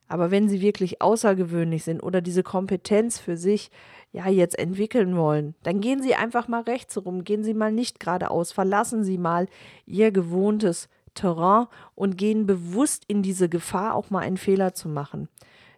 Aber 0.07 0.31
wenn 0.31 0.47
sie 0.47 0.61
wirklich 0.61 1.01
außergewöhnlich 1.01 1.83
sind 1.83 2.01
oder 2.01 2.21
diese 2.21 2.43
Kompetenz 2.43 3.19
für 3.19 3.37
sich 3.37 3.71
ja 4.11 4.29
jetzt 4.29 4.57
entwickeln 4.57 5.17
wollen, 5.17 5.55
dann 5.63 5.81
gehen 5.81 6.01
sie 6.01 6.15
einfach 6.15 6.47
mal 6.47 6.61
rechts 6.61 6.97
rum, 6.97 7.23
gehen 7.23 7.43
sie 7.43 7.53
mal 7.53 7.71
nicht 7.71 7.99
geradeaus, 7.99 8.51
verlassen 8.51 9.03
sie 9.03 9.17
mal 9.17 9.47
ihr 9.85 10.11
gewohntes 10.11 10.87
Terrain 11.13 11.67
und 11.95 12.17
gehen 12.17 12.45
bewusst 12.45 13.03
in 13.07 13.21
diese 13.21 13.49
Gefahr, 13.49 13.95
auch 13.95 14.09
mal 14.09 14.19
einen 14.19 14.37
Fehler 14.37 14.73
zu 14.73 14.87
machen. 14.87 15.27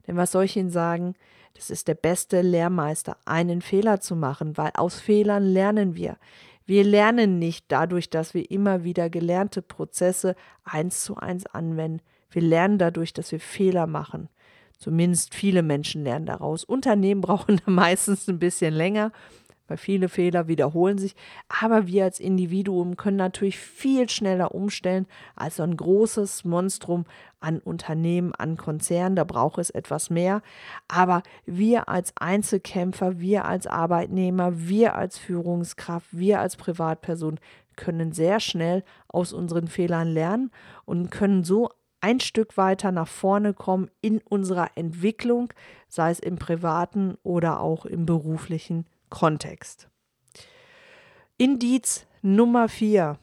Denn 0.05 0.15
was 0.15 0.31
soll 0.31 0.45
ich 0.45 0.57
Ihnen 0.57 0.69
sagen? 0.69 1.15
Das 1.55 1.69
ist 1.69 1.87
der 1.87 1.95
beste 1.95 2.41
Lehrmeister, 2.41 3.17
einen 3.25 3.61
Fehler 3.61 3.99
zu 3.99 4.15
machen, 4.15 4.57
weil 4.57 4.71
aus 4.75 4.99
Fehlern 4.99 5.43
lernen 5.43 5.95
wir. 5.95 6.17
Wir 6.65 6.83
lernen 6.83 7.39
nicht 7.39 7.65
dadurch, 7.69 8.09
dass 8.09 8.33
wir 8.33 8.51
immer 8.51 8.83
wieder 8.83 9.09
gelernte 9.09 9.61
Prozesse 9.61 10.35
eins 10.63 11.03
zu 11.03 11.17
eins 11.17 11.47
anwenden. 11.47 12.01
Wir 12.31 12.41
lernen 12.41 12.77
dadurch, 12.77 13.13
dass 13.13 13.31
wir 13.31 13.39
Fehler 13.39 13.87
machen. 13.87 14.29
Zumindest 14.77 15.35
viele 15.35 15.61
Menschen 15.61 16.03
lernen 16.03 16.25
daraus. 16.25 16.63
Unternehmen 16.63 17.21
brauchen 17.21 17.61
da 17.65 17.71
meistens 17.71 18.27
ein 18.27 18.39
bisschen 18.39 18.73
länger, 18.73 19.11
weil 19.67 19.77
viele 19.77 20.09
Fehler 20.09 20.47
wiederholen 20.47 20.97
sich. 20.97 21.15
Aber 21.61 21.85
wir 21.85 22.05
als 22.05 22.19
Individuum 22.19 22.95
können 22.95 23.17
natürlich 23.17 23.59
viel 23.59 24.09
schneller 24.09 24.55
umstellen 24.55 25.05
als 25.35 25.57
so 25.57 25.63
ein 25.63 25.75
großes 25.75 26.45
Monstrum 26.45 27.05
an 27.39 27.59
Unternehmen, 27.59 28.33
an 28.33 28.57
Konzernen. 28.57 29.15
Da 29.15 29.25
braucht 29.25 29.59
es 29.59 29.69
etwas 29.69 30.09
mehr. 30.09 30.41
Aber 30.87 31.23
wir 31.45 31.89
als 31.89 32.13
Einzelkämpfer, 32.17 33.19
wir 33.19 33.45
als 33.45 33.67
Arbeitnehmer, 33.67 34.67
wir 34.67 34.95
als 34.95 35.17
Führungskraft, 35.17 36.07
wir 36.11 36.39
als 36.39 36.55
Privatperson 36.55 37.39
können 37.75 38.11
sehr 38.11 38.39
schnell 38.39 38.83
aus 39.07 39.31
unseren 39.31 39.67
Fehlern 39.67 40.09
lernen 40.09 40.51
und 40.85 41.11
können 41.11 41.45
so 41.45 41.69
ein 42.01 42.19
Stück 42.19 42.57
weiter 42.57 42.91
nach 42.91 43.07
vorne 43.07 43.53
kommen 43.53 43.89
in 44.01 44.19
unserer 44.19 44.71
Entwicklung, 44.75 45.53
sei 45.87 46.11
es 46.11 46.19
im 46.19 46.37
privaten 46.37 47.17
oder 47.23 47.59
auch 47.59 47.85
im 47.85 48.05
beruflichen 48.05 48.85
Kontext. 49.09 49.89
Indiz 51.37 52.05
Nummer 52.21 52.67
vier. 52.69 53.17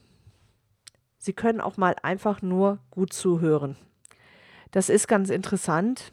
Sie 1.17 1.33
können 1.33 1.61
auch 1.61 1.77
mal 1.77 1.95
einfach 2.03 2.41
nur 2.41 2.79
gut 2.89 3.13
zuhören. 3.13 3.77
Das 4.71 4.89
ist 4.89 5.07
ganz 5.07 5.29
interessant. 5.29 6.11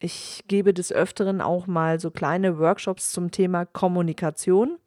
Ich 0.00 0.44
gebe 0.48 0.74
des 0.74 0.92
Öfteren 0.92 1.40
auch 1.40 1.66
mal 1.66 2.00
so 2.00 2.10
kleine 2.10 2.58
Workshops 2.58 3.12
zum 3.12 3.30
Thema 3.30 3.66
Kommunikation. 3.66 4.78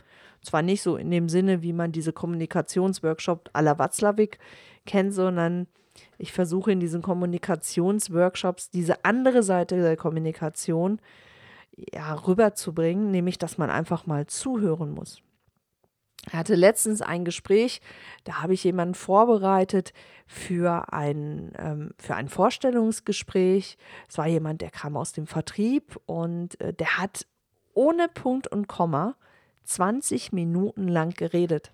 Zwar 0.42 0.62
nicht 0.62 0.82
so 0.82 0.98
in 0.98 1.10
dem 1.10 1.30
Sinne, 1.30 1.62
wie 1.62 1.74
man 1.74 1.92
diese 1.92 2.14
Kommunikationsworkshop 2.14 3.50
à 3.54 3.62
la 3.62 3.80
Watzlawick 3.80 4.40
kennt, 4.86 5.14
sondern 5.14 5.68
ich 6.18 6.32
versuche 6.32 6.72
in 6.72 6.80
diesen 6.80 7.02
Kommunikationsworkshops 7.02 8.70
diese 8.70 9.06
andere 9.06 9.44
Seite 9.44 9.82
der 9.82 9.98
Kommunikation 9.98 11.00
ja, 11.76 12.14
rüberzubringen, 12.14 13.12
nämlich 13.12 13.38
dass 13.38 13.58
man 13.58 13.70
einfach 13.70 14.06
mal 14.06 14.28
zuhören 14.28 14.92
muss. 14.92 15.22
Ich 16.28 16.34
hatte 16.34 16.56
letztens 16.56 17.02
ein 17.02 17.24
Gespräch, 17.24 17.82
da 18.24 18.42
habe 18.42 18.54
ich 18.54 18.64
jemanden 18.64 18.96
vorbereitet 18.96 19.94
für 20.26 20.92
ein, 20.92 21.52
ähm, 21.58 21.92
für 22.00 22.16
ein 22.16 22.30
Vorstellungsgespräch. 22.30 23.78
Es 24.10 24.18
war 24.18 24.26
jemand, 24.26 24.62
der 24.62 24.72
kam 24.72 24.98
aus 24.98 25.14
dem 25.14 25.28
Vertrieb 25.28 26.00
und 26.08 26.60
äh, 26.62 26.74
der 26.74 26.98
hat 26.98 27.28
ohne 27.74 28.08
Punkt 28.08 28.48
und 28.48 28.68
Komma 28.68 29.16
20 29.66 30.32
Minuten 30.32 30.88
lang 30.88 31.12
geredet. 31.12 31.74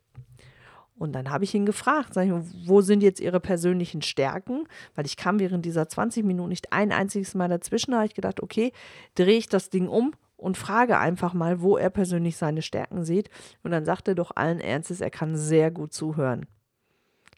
Und 1.02 1.14
dann 1.14 1.32
habe 1.32 1.46
ich 1.46 1.56
ihn 1.56 1.66
gefragt, 1.66 2.16
ich, 2.16 2.32
wo 2.68 2.82
sind 2.82 3.02
jetzt 3.02 3.20
Ihre 3.20 3.40
persönlichen 3.40 4.04
Stärken? 4.04 4.68
Weil 4.94 5.08
ich 5.08 5.18
kam 5.18 5.40
während 5.40 5.66
dieser 5.66 5.90
20 5.90 6.24
Minuten 6.24 6.50
nicht 6.50 6.72
ein 6.74 6.92
einziges 6.92 7.34
Mal 7.34 7.48
dazwischen. 7.48 7.90
Da 7.90 7.98
habe 7.98 8.06
ich 8.06 8.14
gedacht, 8.14 8.40
okay, 8.44 8.72
drehe 9.16 9.40
ich 9.40 9.50
das 9.50 9.72
Ding 9.72 9.88
um 9.88 10.14
und 10.38 10.60
frage 10.60 11.00
einfach 11.00 11.34
mal, 11.34 11.60
wo 11.62 11.76
er 11.76 11.90
persönlich 11.90 12.38
seine 12.38 12.62
Stärken 12.62 13.04
sieht. 13.04 13.32
Und 13.64 13.72
dann 13.72 13.84
sagt 13.84 14.10
er 14.10 14.14
doch 14.14 14.30
allen 14.36 14.60
Ernstes, 14.60 15.02
er 15.02 15.10
kann 15.10 15.36
sehr 15.36 15.72
gut 15.72 15.92
zuhören. 15.92 16.46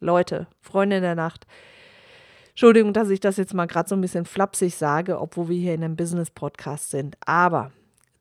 Leute, 0.02 0.48
Freunde 0.60 1.00
der 1.00 1.16
Nacht, 1.16 1.48
Entschuldigung, 2.50 2.92
dass 2.92 3.10
ich 3.10 3.22
das 3.22 3.38
jetzt 3.38 3.54
mal 3.54 3.68
gerade 3.68 3.88
so 3.88 3.96
ein 3.96 4.02
bisschen 4.02 4.26
flapsig 4.26 4.76
sage, 4.76 5.22
obwohl 5.22 5.48
wir 5.48 5.58
hier 5.58 5.74
in 5.74 5.86
einem 5.86 5.96
Business-Podcast 5.96 6.92
sind. 6.92 7.16
Aber 7.26 7.72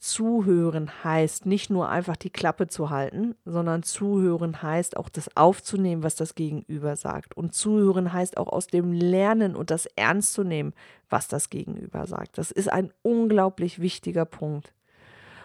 Zuhören 0.02 0.90
heißt 1.04 1.47
nicht 1.47 1.71
nur 1.71 1.88
einfach 1.88 2.16
die 2.16 2.30
Klappe 2.30 2.66
zu 2.66 2.90
halten, 2.90 3.37
sondern 3.44 3.85
zuhören 3.85 4.61
heißt 4.61 4.97
auch 4.97 5.09
das 5.09 5.37
aufzunehmen, 5.37 6.02
was 6.02 6.16
das 6.16 6.35
Gegenüber 6.35 6.97
sagt. 6.97 7.37
Und 7.37 7.54
zuhören 7.54 8.12
heißt 8.12 8.37
auch 8.37 8.49
aus 8.49 8.66
dem 8.66 8.92
Lernen 8.92 9.54
und 9.54 9.71
das 9.71 9.87
ernst 9.94 10.32
zu 10.32 10.42
nehmen, 10.42 10.75
was 11.09 11.28
das 11.28 11.50
Gegenüber 11.50 12.09
sagt. 12.09 12.37
Das 12.37 12.50
ist 12.50 12.68
ein 12.68 12.92
unglaublich 13.02 13.80
wichtiger 13.80 14.25
Punkt. 14.25 14.73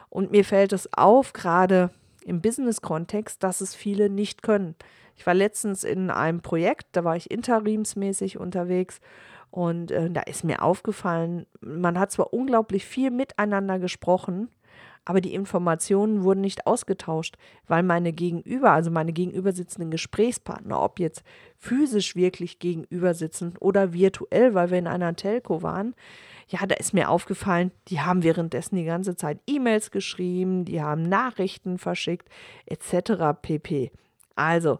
Und 0.09 0.31
mir 0.31 0.43
fällt 0.43 0.73
es 0.73 0.91
auf, 0.91 1.33
gerade 1.33 1.91
im 2.25 2.41
Business-Kontext, 2.41 3.43
dass 3.43 3.61
es 3.61 3.75
viele 3.75 4.09
nicht 4.09 4.41
können. 4.41 4.73
Ich 5.15 5.27
war 5.27 5.35
letztens 5.35 5.83
in 5.83 6.09
einem 6.09 6.41
Projekt, 6.41 6.87
da 6.93 7.03
war 7.03 7.15
ich 7.15 7.29
interimsmäßig 7.29 8.39
unterwegs 8.39 9.01
und 9.51 9.91
äh, 9.91 10.09
da 10.09 10.21
ist 10.21 10.43
mir 10.43 10.61
aufgefallen, 10.61 11.45
man 11.61 11.97
hat 11.99 12.11
zwar 12.11 12.33
unglaublich 12.33 12.85
viel 12.85 13.11
miteinander 13.11 13.79
gesprochen, 13.79 14.49
aber 15.07 15.21
die 15.21 15.33
Informationen 15.33 16.23
wurden 16.23 16.41
nicht 16.41 16.67
ausgetauscht, 16.67 17.37
weil 17.65 17.81
meine 17.81 18.11
Gegenüber, 18.11 18.71
also 18.71 18.91
meine 18.91 19.13
gegenüber 19.13 19.53
sitzenden 19.53 19.89
Gesprächspartner, 19.89 20.81
ob 20.81 20.99
jetzt 20.99 21.23
physisch 21.55 22.17
wirklich 22.17 22.59
gegenüber 22.59 23.13
sitzen 23.13 23.53
oder 23.61 23.93
virtuell, 23.93 24.53
weil 24.53 24.69
wir 24.69 24.77
in 24.77 24.87
einer 24.87 25.15
Telco 25.15 25.63
waren, 25.63 25.95
ja, 26.49 26.65
da 26.65 26.75
ist 26.75 26.93
mir 26.93 27.09
aufgefallen, 27.09 27.71
die 27.87 28.01
haben 28.01 28.23
währenddessen 28.23 28.75
die 28.75 28.83
ganze 28.83 29.15
Zeit 29.15 29.39
E-Mails 29.47 29.91
geschrieben, 29.91 30.65
die 30.65 30.81
haben 30.81 31.03
Nachrichten 31.03 31.77
verschickt, 31.77 32.27
etc. 32.65 33.39
pp. 33.41 33.91
Also, 34.35 34.79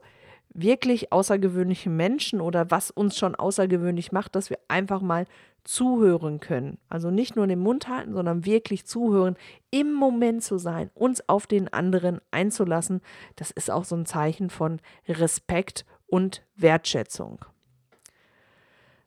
wirklich 0.58 1.14
außergewöhnliche 1.14 1.90
Menschen 1.90 2.42
oder 2.42 2.72
was 2.72 2.92
uns 2.92 3.16
schon 3.16 3.36
außergewöhnlich 3.36 4.12
macht, 4.12 4.36
dass 4.36 4.50
wir 4.50 4.58
einfach 4.68 5.02
mal 5.02 5.26
zuhören 5.64 6.40
können. 6.40 6.80
Also 6.90 7.12
nicht 7.12 7.36
nur 7.36 7.46
den 7.46 7.60
Mund 7.60 7.88
halten, 7.88 8.14
sondern 8.14 8.46
wirklich 8.46 8.86
zuhören, 8.86 9.38
im 9.70 9.94
Moment 9.94 10.44
zu 10.44 10.58
sein, 10.58 10.90
uns 10.96 11.28
auf 11.30 11.46
den 11.46 11.72
anderen 11.72 12.20
einzulassen. 12.32 13.02
Das 13.36 13.52
ist 13.52 13.70
auch 13.70 13.86
so 13.86 13.96
ein 13.96 14.06
Zeichen 14.06 14.50
von 14.50 14.82
Respekt 15.08 15.86
und 16.08 16.44
Wertschätzung. 16.56 17.46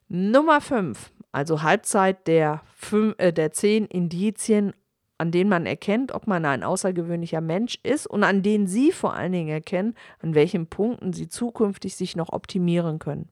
Nummer 0.08 0.60
5, 0.60 1.10
also 1.32 1.62
Halbzeit 1.62 2.26
der, 2.26 2.62
fünf, 2.76 3.14
äh, 3.18 3.32
der 3.32 3.52
zehn 3.52 3.86
Indizien 3.86 4.72
an 5.20 5.30
denen 5.30 5.50
man 5.50 5.66
erkennt, 5.66 6.12
ob 6.12 6.26
man 6.26 6.44
ein 6.44 6.64
außergewöhnlicher 6.64 7.40
Mensch 7.40 7.78
ist 7.82 8.06
und 8.06 8.24
an 8.24 8.42
denen 8.42 8.66
Sie 8.66 8.90
vor 8.90 9.14
allen 9.14 9.32
Dingen 9.32 9.50
erkennen, 9.50 9.94
an 10.20 10.34
welchen 10.34 10.66
Punkten 10.66 11.12
Sie 11.12 11.28
zukünftig 11.28 11.94
sich 11.94 12.16
noch 12.16 12.32
optimieren 12.32 12.98
können. 12.98 13.28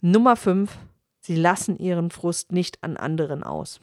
Nummer 0.00 0.36
5. 0.36 0.78
Sie 1.20 1.36
lassen 1.36 1.76
Ihren 1.78 2.10
Frust 2.10 2.52
nicht 2.52 2.82
an 2.84 2.96
anderen 2.96 3.42
aus. 3.42 3.80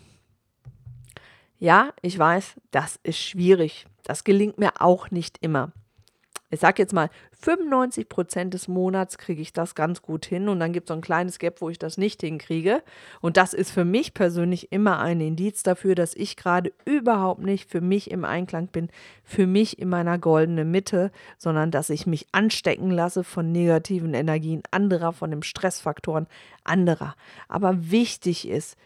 Ja, 1.57 1.93
ich 2.01 2.17
weiß, 2.17 2.55
das 2.71 2.99
ist 3.03 3.19
schwierig. 3.19 3.85
Das 4.03 4.23
gelingt 4.23 4.57
mir 4.57 4.79
auch 4.79 5.11
nicht 5.11 5.37
immer 5.41 5.71
ich 6.51 6.59
sage 6.59 6.81
jetzt 6.81 6.93
mal, 6.93 7.09
95 7.41 8.07
Prozent 8.07 8.53
des 8.53 8.67
Monats 8.67 9.17
kriege 9.17 9.41
ich 9.41 9.51
das 9.51 9.73
ganz 9.73 10.01
gut 10.01 10.25
hin 10.25 10.47
und 10.47 10.59
dann 10.59 10.73
gibt 10.73 10.87
es 10.87 10.93
so 10.93 10.93
ein 10.93 11.01
kleines 11.01 11.39
Gap, 11.39 11.59
wo 11.59 11.69
ich 11.69 11.79
das 11.79 11.97
nicht 11.97 12.21
hinkriege. 12.21 12.83
Und 13.19 13.37
das 13.37 13.53
ist 13.53 13.71
für 13.71 13.83
mich 13.83 14.13
persönlich 14.13 14.71
immer 14.71 14.99
ein 14.99 15.19
Indiz 15.21 15.63
dafür, 15.63 15.95
dass 15.95 16.13
ich 16.13 16.37
gerade 16.37 16.71
überhaupt 16.85 17.41
nicht 17.41 17.69
für 17.69 17.81
mich 17.81 18.11
im 18.11 18.25
Einklang 18.25 18.67
bin, 18.67 18.89
für 19.23 19.47
mich 19.47 19.79
in 19.79 19.89
meiner 19.89 20.19
goldenen 20.19 20.69
Mitte, 20.69 21.11
sondern 21.37 21.71
dass 21.71 21.89
ich 21.89 22.05
mich 22.05 22.27
anstecken 22.31 22.91
lasse 22.91 23.23
von 23.23 23.51
negativen 23.51 24.13
Energien 24.13 24.61
anderer, 24.69 25.13
von 25.13 25.31
den 25.31 25.43
Stressfaktoren 25.43 26.27
anderer. 26.63 27.15
Aber 27.47 27.89
wichtig 27.91 28.47
ist, 28.47 28.77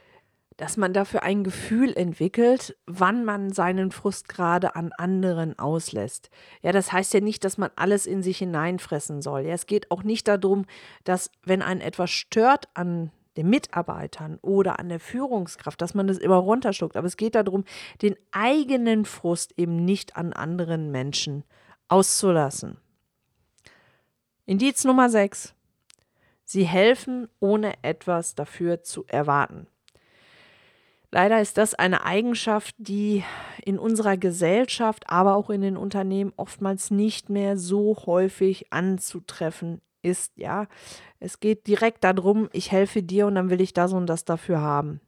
dass 0.59 0.75
man 0.75 0.91
dafür 0.91 1.23
ein 1.23 1.45
Gefühl 1.45 1.93
entwickelt, 1.95 2.75
wann 2.85 3.23
man 3.23 3.53
seinen 3.53 3.91
Frust 3.91 4.27
gerade 4.27 4.75
an 4.75 4.91
anderen 4.97 5.57
auslässt. 5.57 6.29
Ja, 6.61 6.73
das 6.73 6.91
heißt 6.91 7.13
ja 7.13 7.21
nicht, 7.21 7.45
dass 7.45 7.57
man 7.57 7.69
alles 7.77 8.05
in 8.05 8.21
sich 8.21 8.39
hineinfressen 8.39 9.21
soll. 9.21 9.43
Ja, 9.43 9.53
es 9.53 9.67
geht 9.67 9.89
auch 9.89 10.03
nicht 10.03 10.27
darum, 10.27 10.65
dass 11.05 11.31
wenn 11.45 11.61
ein 11.61 11.79
etwas 11.79 12.09
stört 12.11 12.67
an 12.73 13.09
den 13.37 13.49
Mitarbeitern 13.49 14.37
oder 14.41 14.79
an 14.79 14.89
der 14.89 14.99
Führungskraft, 14.99 15.81
dass 15.81 15.93
man 15.93 16.07
das 16.07 16.17
immer 16.17 16.35
runterschluckt. 16.35 16.97
Aber 16.97 17.07
es 17.07 17.15
geht 17.15 17.35
darum, 17.35 17.63
den 18.01 18.17
eigenen 18.31 19.05
Frust 19.05 19.53
eben 19.55 19.85
nicht 19.85 20.17
an 20.17 20.33
anderen 20.33 20.91
Menschen 20.91 21.45
auszulassen. 21.87 22.75
Indiz 24.45 24.83
Nummer 24.83 25.09
6. 25.09 25.55
Sie 26.43 26.65
helfen, 26.65 27.29
ohne 27.39 27.81
etwas 27.81 28.35
dafür 28.35 28.83
zu 28.83 29.05
erwarten. 29.07 29.67
Leider 31.11 31.41
ist 31.41 31.57
das 31.57 31.73
eine 31.73 32.05
Eigenschaft, 32.05 32.75
die 32.77 33.23
in 33.65 33.79
unserer 33.79 34.15
Gesellschaft, 34.15 35.09
aber 35.09 35.35
auch 35.35 35.49
in 35.49 35.61
den 35.61 35.75
Unternehmen 35.75 36.33
oftmals 36.37 36.91
nicht 36.91 37.29
mehr 37.29 37.57
so 37.57 37.97
häufig 38.05 38.71
anzutreffen 38.71 39.81
ist. 40.03 40.33
Ja, 40.37 40.67
es 41.19 41.39
geht 41.39 41.65
direkt 41.65 42.03
darum, 42.03 42.47
ich 42.53 42.71
helfe 42.71 43.01
dir 43.01 43.25
und 43.25 43.35
dann 43.35 43.49
will 43.49 43.59
ich 43.59 43.73
das 43.73 43.91
und 43.91 44.05
das 44.05 44.23
dafür 44.23 44.61
haben. 44.61 45.01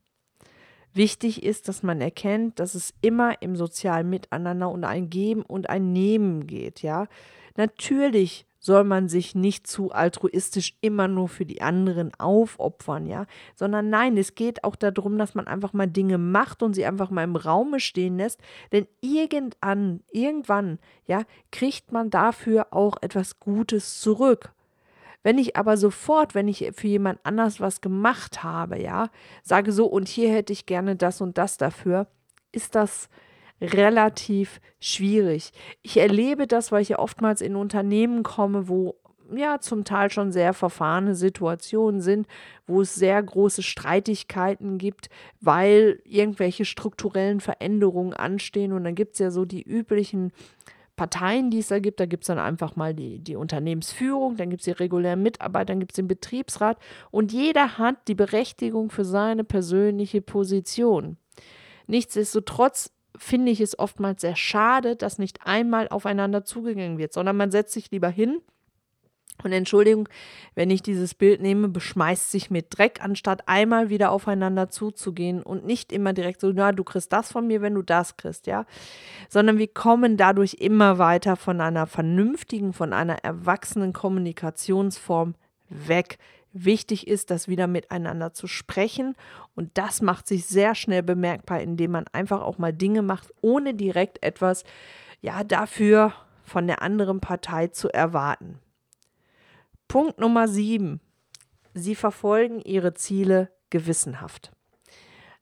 Wichtig 0.92 1.42
ist, 1.42 1.68
dass 1.68 1.82
man 1.82 2.00
erkennt, 2.00 2.58
dass 2.58 2.74
es 2.74 2.92
immer 3.00 3.40
im 3.40 3.56
sozialen 3.56 4.10
Miteinander 4.10 4.70
und 4.70 4.84
ein 4.84 5.08
Geben 5.08 5.42
und 5.42 5.70
ein 5.70 5.92
Nehmen 5.92 6.46
geht. 6.46 6.82
Ja, 6.82 7.06
natürlich 7.56 8.44
soll 8.62 8.84
man 8.84 9.08
sich 9.08 9.34
nicht 9.34 9.66
zu 9.66 9.90
altruistisch 9.90 10.76
immer 10.80 11.08
nur 11.08 11.28
für 11.28 11.44
die 11.44 11.60
anderen 11.60 12.12
aufopfern, 12.14 13.06
ja, 13.06 13.26
sondern 13.56 13.90
nein, 13.90 14.16
es 14.16 14.36
geht 14.36 14.62
auch 14.62 14.76
darum, 14.76 15.18
dass 15.18 15.34
man 15.34 15.48
einfach 15.48 15.72
mal 15.72 15.88
Dinge 15.88 16.16
macht 16.16 16.62
und 16.62 16.72
sie 16.72 16.86
einfach 16.86 17.10
mal 17.10 17.24
im 17.24 17.34
Raume 17.34 17.80
stehen 17.80 18.18
lässt, 18.18 18.40
denn 18.70 18.86
irgendwann, 19.00 20.04
irgendwann, 20.12 20.78
ja, 21.06 21.24
kriegt 21.50 21.90
man 21.90 22.08
dafür 22.08 22.68
auch 22.70 22.98
etwas 23.02 23.40
Gutes 23.40 24.00
zurück. 24.00 24.52
Wenn 25.24 25.38
ich 25.38 25.56
aber 25.56 25.76
sofort, 25.76 26.36
wenn 26.36 26.46
ich 26.46 26.70
für 26.74 26.86
jemand 26.86 27.18
anders 27.24 27.60
was 27.60 27.80
gemacht 27.80 28.44
habe, 28.44 28.80
ja, 28.80 29.08
sage 29.42 29.72
so 29.72 29.86
und 29.86 30.06
hier 30.06 30.32
hätte 30.32 30.52
ich 30.52 30.66
gerne 30.66 30.94
das 30.94 31.20
und 31.20 31.36
das 31.36 31.56
dafür, 31.56 32.06
ist 32.52 32.76
das 32.76 33.08
relativ 33.62 34.60
schwierig. 34.80 35.52
Ich 35.82 35.96
erlebe 35.96 36.46
das, 36.46 36.72
weil 36.72 36.82
ich 36.82 36.90
ja 36.90 36.98
oftmals 36.98 37.40
in 37.40 37.54
Unternehmen 37.56 38.24
komme, 38.24 38.68
wo 38.68 38.96
ja 39.34 39.60
zum 39.60 39.84
Teil 39.84 40.10
schon 40.10 40.32
sehr 40.32 40.52
verfahrene 40.52 41.14
Situationen 41.14 42.00
sind, 42.00 42.26
wo 42.66 42.82
es 42.82 42.94
sehr 42.94 43.22
große 43.22 43.62
Streitigkeiten 43.62 44.78
gibt, 44.78 45.08
weil 45.40 46.00
irgendwelche 46.04 46.64
strukturellen 46.64 47.40
Veränderungen 47.40 48.12
anstehen. 48.12 48.72
Und 48.72 48.84
dann 48.84 48.94
gibt 48.94 49.14
es 49.14 49.20
ja 49.20 49.30
so 49.30 49.44
die 49.44 49.62
üblichen 49.62 50.32
Parteien, 50.96 51.50
die 51.50 51.60
es 51.60 51.68
da 51.68 51.78
gibt. 51.78 52.00
Da 52.00 52.06
gibt 52.06 52.24
es 52.24 52.26
dann 52.26 52.38
einfach 52.38 52.76
mal 52.76 52.94
die, 52.94 53.20
die 53.20 53.36
Unternehmensführung, 53.36 54.36
dann 54.36 54.50
gibt 54.50 54.60
es 54.60 54.64
die 54.64 54.72
regulären 54.72 55.22
Mitarbeiter, 55.22 55.66
dann 55.66 55.80
gibt 55.80 55.92
es 55.92 55.96
den 55.96 56.08
Betriebsrat 56.08 56.78
und 57.10 57.32
jeder 57.32 57.78
hat 57.78 58.08
die 58.08 58.14
Berechtigung 58.14 58.90
für 58.90 59.04
seine 59.04 59.44
persönliche 59.44 60.20
Position. 60.20 61.16
Nichtsdestotrotz 61.86 62.92
finde 63.16 63.52
ich 63.52 63.60
es 63.60 63.78
oftmals 63.78 64.20
sehr 64.22 64.36
schade, 64.36 64.96
dass 64.96 65.18
nicht 65.18 65.46
einmal 65.46 65.88
aufeinander 65.88 66.44
zugegangen 66.44 66.98
wird, 66.98 67.12
sondern 67.12 67.36
man 67.36 67.50
setzt 67.50 67.72
sich 67.72 67.90
lieber 67.90 68.08
hin 68.08 68.40
und 69.42 69.52
Entschuldigung, 69.52 70.08
wenn 70.54 70.70
ich 70.70 70.82
dieses 70.82 71.14
Bild 71.14 71.40
nehme, 71.40 71.68
beschmeißt 71.68 72.30
sich 72.30 72.50
mit 72.50 72.66
Dreck, 72.76 73.00
anstatt 73.02 73.48
einmal 73.48 73.88
wieder 73.88 74.10
aufeinander 74.12 74.70
zuzugehen 74.70 75.42
und 75.42 75.64
nicht 75.64 75.90
immer 75.92 76.12
direkt 76.12 76.40
so, 76.40 76.52
na, 76.52 76.72
du 76.72 76.84
kriegst 76.84 77.12
das 77.12 77.32
von 77.32 77.46
mir, 77.46 77.60
wenn 77.60 77.74
du 77.74 77.82
das 77.82 78.16
kriegst, 78.16 78.46
ja. 78.46 78.66
Sondern 79.28 79.58
wir 79.58 79.68
kommen 79.68 80.16
dadurch 80.16 80.54
immer 80.54 80.98
weiter 80.98 81.36
von 81.36 81.60
einer 81.60 81.86
vernünftigen, 81.86 82.72
von 82.72 82.92
einer 82.92 83.24
erwachsenen 83.24 83.92
Kommunikationsform 83.92 85.34
weg. 85.68 86.18
Wichtig 86.52 87.06
ist, 87.06 87.30
das 87.30 87.48
wieder 87.48 87.66
miteinander 87.66 88.34
zu 88.34 88.46
sprechen 88.46 89.14
und 89.54 89.70
das 89.74 90.02
macht 90.02 90.28
sich 90.28 90.46
sehr 90.46 90.74
schnell 90.74 91.02
bemerkbar, 91.02 91.60
indem 91.60 91.92
man 91.92 92.04
einfach 92.12 92.42
auch 92.42 92.58
mal 92.58 92.72
Dinge 92.72 93.00
macht, 93.00 93.32
ohne 93.40 93.74
direkt 93.74 94.22
etwas 94.22 94.64
ja 95.22 95.44
dafür 95.44 96.12
von 96.42 96.66
der 96.66 96.82
anderen 96.82 97.20
Partei 97.20 97.68
zu 97.68 97.88
erwarten. 97.88 98.58
Punkt 99.88 100.18
Nummer 100.18 100.46
sieben. 100.46 101.00
Sie 101.74 101.94
verfolgen 101.94 102.60
ihre 102.60 102.92
Ziele 102.92 103.50
gewissenhaft. 103.70 104.52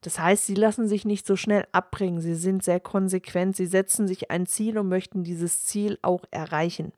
Das 0.03 0.19
heißt, 0.19 0.47
sie 0.47 0.55
lassen 0.55 0.89
sich 0.89 1.05
nicht 1.05 1.27
so 1.27 1.37
schnell 1.37 1.67
abbringen, 1.73 2.21
sie 2.21 2.35
sind 2.35 2.63
sehr 2.63 2.81
konsequent, 2.81 3.57
sie 3.57 3.67
setzen 3.67 4.09
sich 4.09 4.31
ein 4.31 4.47
Ziel 4.47 4.79
und 4.79 4.89
möchten 4.89 5.25
dieses 5.25 5.65
Ziel 5.65 5.99
auch 6.03 6.25
erreichen. 6.31 6.93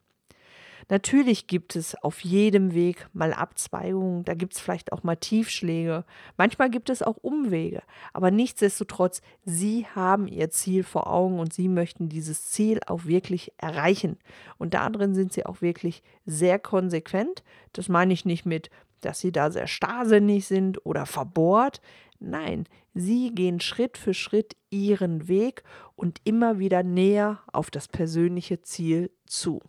Natürlich 0.88 1.46
gibt 1.46 1.76
es 1.76 1.94
auf 2.02 2.20
jedem 2.20 2.74
Weg 2.74 3.08
mal 3.12 3.32
Abzweigungen, 3.32 4.24
da 4.24 4.34
gibt 4.34 4.54
es 4.54 4.60
vielleicht 4.60 4.92
auch 4.92 5.02
mal 5.02 5.16
Tiefschläge, 5.16 6.04
manchmal 6.36 6.70
gibt 6.70 6.90
es 6.90 7.02
auch 7.02 7.16
Umwege, 7.18 7.82
aber 8.12 8.30
nichtsdestotrotz, 8.30 9.22
Sie 9.44 9.86
haben 9.94 10.28
Ihr 10.28 10.50
Ziel 10.50 10.82
vor 10.82 11.06
Augen 11.06 11.38
und 11.38 11.52
Sie 11.52 11.68
möchten 11.68 12.08
dieses 12.08 12.50
Ziel 12.50 12.80
auch 12.86 13.04
wirklich 13.04 13.52
erreichen. 13.58 14.18
Und 14.58 14.74
darin 14.74 15.14
sind 15.14 15.32
Sie 15.32 15.46
auch 15.46 15.62
wirklich 15.62 16.02
sehr 16.26 16.58
konsequent. 16.58 17.42
Das 17.72 17.88
meine 17.88 18.12
ich 18.12 18.24
nicht 18.24 18.46
mit, 18.46 18.70
dass 19.00 19.20
Sie 19.20 19.32
da 19.32 19.50
sehr 19.50 19.66
starrsinnig 19.66 20.46
sind 20.46 20.84
oder 20.86 21.06
verbohrt. 21.06 21.80
Nein, 22.18 22.66
Sie 22.94 23.34
gehen 23.34 23.60
Schritt 23.60 23.98
für 23.98 24.14
Schritt 24.14 24.56
Ihren 24.70 25.28
Weg 25.28 25.62
und 25.96 26.20
immer 26.24 26.58
wieder 26.58 26.82
näher 26.82 27.40
auf 27.52 27.70
das 27.70 27.88
persönliche 27.88 28.62
Ziel 28.62 29.10
zu. 29.26 29.60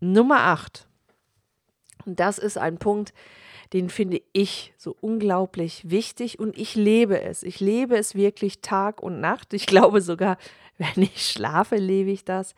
Nummer 0.00 0.40
8. 0.40 0.86
Und 2.06 2.20
das 2.20 2.38
ist 2.38 2.58
ein 2.58 2.78
Punkt, 2.78 3.12
den 3.72 3.90
finde 3.90 4.22
ich 4.32 4.72
so 4.78 4.96
unglaublich 5.00 5.90
wichtig 5.90 6.38
und 6.38 6.56
ich 6.56 6.74
lebe 6.74 7.20
es. 7.20 7.42
Ich 7.42 7.60
lebe 7.60 7.96
es 7.96 8.14
wirklich 8.14 8.60
Tag 8.60 9.02
und 9.02 9.20
Nacht. 9.20 9.52
Ich 9.52 9.66
glaube 9.66 10.00
sogar, 10.00 10.38
wenn 10.78 11.02
ich 11.02 11.26
schlafe, 11.26 11.76
lebe 11.76 12.10
ich 12.10 12.24
das. 12.24 12.54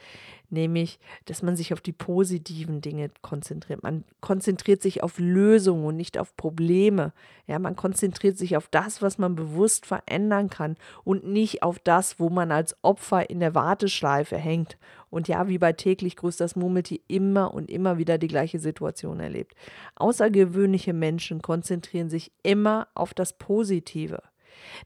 Nämlich, 0.53 0.99
dass 1.27 1.43
man 1.43 1.57
sich 1.57 1.73
auf 1.73 1.81
die 1.81 1.93
positiven 1.93 2.81
Dinge 2.81 3.11
konzentriert. 3.23 3.83
Man 3.83 4.05
konzentriert 4.21 4.83
sich 4.83 5.03
auf 5.03 5.19
Lösungen 5.19 5.85
und 5.85 5.97
nicht 5.97 6.19
auf 6.19 6.37
Probleme. 6.37 7.13
Ja, 7.47 7.59
man 7.59 7.77
konzentriert 7.77 8.39
sich 8.39 8.57
auf 8.57 8.69
das, 8.69 9.03
was 9.03 9.19
man 9.19 9.35
bewusst 9.35 9.87
verändern 9.87 10.51
kann 10.51 10.77
und 11.05 11.25
nicht 11.25 11.63
auf 11.63 11.79
das, 11.79 12.19
wo 12.19 12.31
man 12.31 12.53
als 12.53 12.77
Opfer 12.83 13.31
in 13.31 13.41
der 13.41 13.55
Warteschleife 13.55 14.37
hängt. 14.37 14.79
Und 15.11 15.29
ja, 15.29 15.49
wie 15.49 15.59
bei 15.59 15.73
täglich 15.73 16.17
grüßt 16.17 16.41
das 16.41 16.57
Murmeltier 16.57 17.01
immer 17.09 17.53
und 17.53 17.71
immer 17.71 17.99
wieder 17.99 18.19
die 18.19 18.29
gleiche 18.29 18.61
Situation 18.61 19.21
erlebt. 19.21 19.55
Außergewöhnliche 19.97 20.93
Menschen 20.93 21.43
konzentrieren 21.43 22.11
sich 22.11 22.31
immer 22.43 22.89
auf 22.95 23.15
das 23.15 23.33
Positive. 23.33 24.23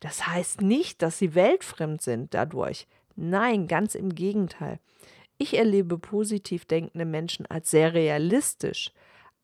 Das 0.00 0.26
heißt 0.26 0.60
nicht, 0.60 1.02
dass 1.02 1.18
sie 1.18 1.34
weltfremd 1.34 2.00
sind 2.00 2.34
dadurch. 2.34 2.86
Nein, 3.16 3.68
ganz 3.68 3.94
im 3.94 4.14
Gegenteil. 4.14 4.78
Ich 5.38 5.56
erlebe 5.56 5.98
positiv 5.98 6.64
denkende 6.64 7.04
Menschen 7.04 7.46
als 7.46 7.70
sehr 7.70 7.94
realistisch, 7.94 8.92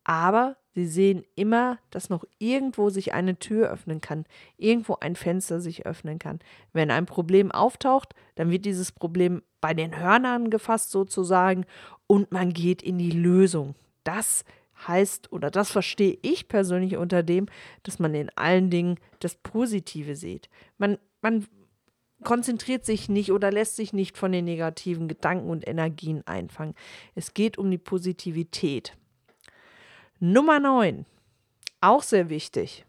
aber 0.05 0.57
sie 0.73 0.87
sehen 0.87 1.25
immer, 1.35 1.79
dass 1.91 2.11
noch 2.11 2.25
irgendwo 2.39 2.91
sich 2.91 3.13
eine 3.13 3.39
Tür 3.39 3.71
öffnen 3.71 4.01
kann, 4.01 4.25
irgendwo 4.57 4.97
ein 5.01 5.17
Fenster 5.17 5.61
sich 5.61 5.87
öffnen 5.87 6.19
kann. 6.19 6.39
Wenn 6.73 6.91
ein 6.91 7.07
Problem 7.07 7.51
auftaucht, 7.51 8.15
dann 8.37 8.51
wird 8.51 8.65
dieses 8.65 8.93
Problem 8.93 9.43
bei 9.61 9.75
den 9.75 9.99
Hörnern 9.99 10.51
gefasst 10.51 10.91
sozusagen 10.91 11.67
und 12.07 12.33
man 12.33 12.53
geht 12.53 12.83
in 12.83 12.99
die 12.99 13.11
Lösung. 13.11 13.75
Das 14.05 14.45
heißt 14.87 15.33
oder 15.33 15.51
das 15.51 15.71
verstehe 15.71 16.19
ich 16.23 16.49
persönlich 16.49 16.97
unter 16.97 17.23
dem, 17.23 17.47
dass 17.83 17.99
man 17.99 18.15
in 18.15 18.31
allen 18.37 18.71
Dingen 18.71 18.97
das 19.19 19.35
Positive 19.35 20.17
sieht. 20.17 20.49
Man, 20.79 20.99
man 21.21 21.47
konzentriert 22.25 22.85
sich 22.85 23.09
nicht 23.09 23.33
oder 23.33 23.51
lässt 23.51 23.77
sich 23.77 23.93
nicht 23.93 24.19
von 24.19 24.33
den 24.33 24.45
negativen 24.45 25.09
Gedanken 25.09 25.51
und 25.51 25.67
Energien 25.67 26.27
einfangen. 26.27 26.75
Es 27.15 27.35
geht 27.35 27.59
um 27.59 27.71
die 27.71 27.79
Positivität. 27.79 28.97
Nummer 30.19 30.61
9, 30.61 31.07
auch 31.81 32.03
sehr 32.03 32.29
wichtig, 32.29 32.85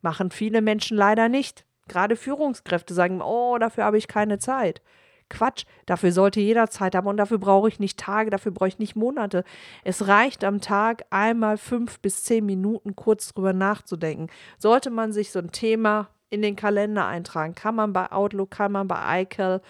machen 0.00 0.30
viele 0.30 0.62
Menschen 0.62 0.96
leider 0.96 1.28
nicht. 1.28 1.66
Gerade 1.88 2.16
Führungskräfte 2.16 2.94
sagen, 2.94 3.20
oh, 3.20 3.58
dafür 3.58 3.84
habe 3.84 3.98
ich 3.98 4.08
keine 4.08 4.38
Zeit. 4.38 4.80
Quatsch, 5.28 5.64
dafür 5.86 6.12
sollte 6.12 6.40
jeder 6.40 6.68
Zeit 6.68 6.94
haben 6.94 7.06
und 7.06 7.16
dafür 7.16 7.38
brauche 7.38 7.68
ich 7.68 7.78
nicht 7.78 7.98
Tage, 7.98 8.30
dafür 8.30 8.52
brauche 8.52 8.68
ich 8.68 8.78
nicht 8.78 8.96
Monate. 8.96 9.44
Es 9.84 10.08
reicht 10.08 10.44
am 10.44 10.60
Tag 10.60 11.04
einmal 11.10 11.56
fünf 11.56 12.00
bis 12.00 12.24
zehn 12.24 12.44
Minuten 12.44 12.96
kurz 12.96 13.32
drüber 13.32 13.52
nachzudenken. 13.52 14.28
Sollte 14.58 14.90
man 14.90 15.12
sich 15.12 15.30
so 15.30 15.38
ein 15.38 15.52
Thema 15.52 16.08
in 16.30 16.42
den 16.42 16.56
Kalender 16.56 17.06
eintragen. 17.06 17.54
Kann 17.54 17.74
man 17.74 17.92
bei 17.92 18.10
Outlook, 18.10 18.50
kann 18.50 18.72
man 18.72 18.88
bei 18.88 19.22
iCal, 19.22 19.60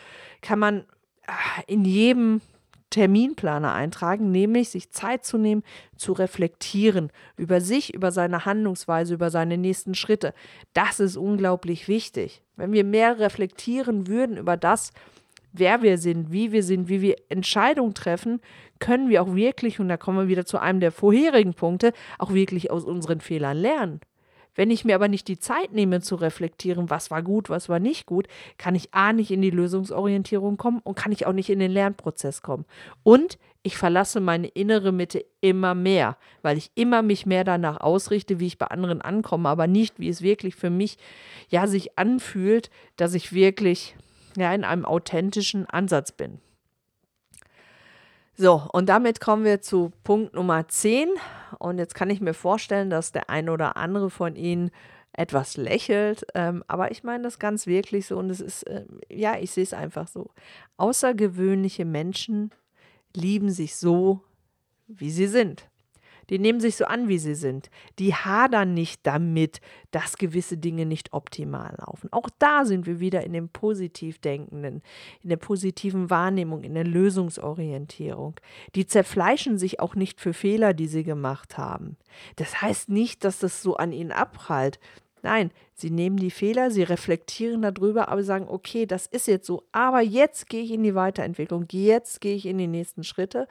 kann 0.43 0.59
man 0.59 0.85
ah, 1.27 1.63
in 1.67 1.85
jedem 1.85 2.41
Terminplaner 2.91 3.73
eintragen, 3.73 4.33
nämlich 4.33 4.71
sich 4.71 4.91
Zeit 4.91 5.25
zu 5.25 5.39
nehmen, 5.39 5.63
zu 5.97 6.13
reflektieren 6.13 7.11
über 7.37 7.61
sich, 7.61 7.95
über 7.95 8.11
seine 8.11 8.45
Handlungsweise, 8.45 9.15
über 9.15 9.31
seine 9.31 9.57
nächsten 9.57 9.95
Schritte. 9.95 10.35
Das 10.75 11.01
ist 11.01 11.17
unglaublich 11.17 11.87
wichtig. 11.87 12.43
Wenn 12.57 12.73
wir 12.73 12.85
mehr 12.85 13.19
reflektieren 13.19 14.09
würden 14.09 14.37
über 14.37 14.57
das, 14.57 14.93
wer 15.53 15.83
wir 15.83 15.99
sind, 15.99 16.33
wie 16.33 16.53
wir 16.53 16.65
sind, 16.65 16.89
wie 16.89 17.01
wir 17.01 17.17
Entscheidungen 17.29 17.95
treffen, 17.95 18.41
können 18.81 19.09
wir 19.09 19.23
auch 19.23 19.35
wirklich, 19.35 19.79
und 19.79 19.89
da 19.89 19.97
kommen 19.97 20.19
wir 20.19 20.29
wieder 20.29 20.45
zu 20.45 20.59
einem 20.59 20.81
der 20.81 20.93
vorherigen 20.93 21.55
Punkte, 21.55 21.93
auch 22.19 22.33
wirklich 22.33 22.71
aus 22.71 22.85
unseren 22.85 23.21
Fehlern 23.21 23.57
lernen. 23.57 24.01
Wenn 24.55 24.71
ich 24.71 24.85
mir 24.85 24.95
aber 24.95 25.09
nicht 25.09 25.29
die 25.29 25.39
Zeit 25.39 25.73
nehme 25.73 26.01
zu 26.01 26.17
reflektieren, 26.17 26.91
was 26.91 27.11
war 27.11 27.23
gut, 27.23 27.51
was 27.51 27.69
war 27.69 27.79
nicht 27.79 28.07
gut, 28.07 28.27
kann 28.59 28.75
ich 28.75 28.93
A 28.93 29.13
nicht 29.13 29.31
in 29.31 29.43
die 29.43 29.51
Lösungsorientierung 29.51 30.57
kommen 30.57 30.81
und 30.83 30.97
kann 30.97 31.13
ich 31.13 31.27
auch 31.27 31.33
nicht 31.33 31.51
in 31.51 31.59
den 31.59 31.71
Lernprozess 31.71 32.43
kommen. 32.43 32.65
Und 33.03 33.39
ich 33.63 33.77
verlasse 33.77 34.21
meine 34.21 34.49
innere 34.49 34.91
Mitte 34.91 35.25
immer 35.41 35.75
mehr, 35.75 36.17
weil 36.43 36.57
ich 36.57 36.71
immer 36.75 37.03
mich 37.03 37.27
mehr 37.27 37.45
danach 37.45 37.81
ausrichte, 37.81 38.41
wie 38.41 38.47
ich 38.47 38.59
bei 38.59 38.67
anderen 38.67 39.03
ankomme, 39.03 39.49
aber 39.49 39.67
nicht, 39.67 39.99
wie 39.99 40.09
es 40.09 40.23
wirklich 40.23 40.55
für 40.55 40.71
mich 40.71 40.97
ja 41.49 41.67
sich 41.67 41.99
anfühlt, 41.99 42.71
dass 42.97 43.15
ich 43.15 43.33
wirklich 43.33 43.97
ja 44.37 44.53
in 44.55 44.65
einem 44.65 44.85
authentischen 44.85 45.67
Ansatz 45.67 46.13
bin. 46.13 46.41
So, 48.37 48.63
und 48.73 48.89
damit 48.89 49.21
kommen 49.21 49.45
wir 49.45 49.61
zu 49.61 49.93
Punkt 50.03 50.33
Nummer 50.33 50.67
10. 50.67 51.11
Und 51.61 51.79
jetzt 51.79 51.95
kann 51.95 52.11
ich 52.11 52.21
mir 52.21 52.35
vorstellen, 52.35 52.89
dass 52.89 53.13
der 53.13 53.29
eine 53.29 53.53
oder 53.53 53.77
andere 53.77 54.11
von 54.11 54.35
Ihnen 54.35 54.71
etwas 55.13 55.57
lächelt. 55.57 56.25
Ähm, 56.35 56.65
aber 56.69 56.91
ich 56.91 57.05
meine 57.05 57.23
das 57.25 57.39
ganz 57.39 57.67
wirklich 57.67 58.07
so. 58.07 58.17
Und 58.19 58.31
es 58.31 58.41
ist, 58.41 58.63
äh, 58.65 58.87
ja, 59.11 59.39
ich 59.39 59.51
sehe 59.51 59.65
es 59.65 59.75
einfach 59.75 60.09
so. 60.09 60.31
Außergewöhnliche 60.79 61.85
Menschen 61.85 62.51
lieben 63.15 63.51
sich 63.51 63.77
so, 63.77 64.23
wie 64.87 65.11
sie 65.11 65.27
sind. 65.27 65.69
Die 66.31 66.39
nehmen 66.39 66.61
sich 66.61 66.77
so 66.77 66.85
an, 66.87 67.09
wie 67.09 67.19
sie 67.19 67.35
sind. 67.35 67.71
Die 67.99 68.15
hadern 68.15 68.73
nicht 68.73 69.07
damit, 69.07 69.61
dass 69.91 70.17
gewisse 70.17 70.57
Dinge 70.57 70.87
nicht 70.87 71.13
optimal 71.13 71.77
laufen. 71.87 72.13
Auch 72.13 72.29
da 72.39 72.65
sind 72.65 72.87
wir 72.87 73.01
wieder 73.01 73.25
in 73.25 73.33
dem 73.33 73.49
Positivdenkenden, 73.49 74.83
in 75.23 75.29
der 75.29 75.37
positiven 75.37 76.09
Wahrnehmung, 76.09 76.63
in 76.63 76.75
der 76.75 76.85
Lösungsorientierung. 76.85 78.37
Die 78.75 78.87
zerfleischen 78.87 79.59
sich 79.59 79.81
auch 79.81 79.95
nicht 79.95 80.21
für 80.21 80.33
Fehler, 80.33 80.73
die 80.73 80.87
sie 80.87 81.05
gemacht 81.05 81.59
haben. 81.59 81.97
Das 82.37 82.63
heißt 82.63 82.89
nicht, 82.89 83.25
dass 83.25 83.41
das 83.41 83.63
so 83.63 83.77
an 83.77 83.93
ihnen 83.93 84.13
abprallt. 84.13 84.79
Nein, 85.23 85.51
sie 85.75 85.91
nehmen 85.91 86.17
die 86.17 86.31
Fehler, 86.31 86.71
sie 86.71 86.83
reflektieren 86.83 87.63
darüber, 87.63 88.09
aber 88.09 88.23
sagen, 88.23 88.47
okay, 88.49 88.87
das 88.87 89.07
ist 89.07 89.27
jetzt 89.27 89.47
so, 89.47 89.65
aber 89.73 90.01
jetzt 90.01 90.49
gehe 90.49 90.63
ich 90.63 90.73
in 90.73 90.83
die 90.83 90.95
Weiterentwicklung, 90.95 91.67
jetzt 91.71 92.21
gehe 92.21 92.35
ich 92.35 92.47
in 92.47 92.59
die 92.59 92.67
nächsten 92.67 93.05
Schritte. 93.05 93.47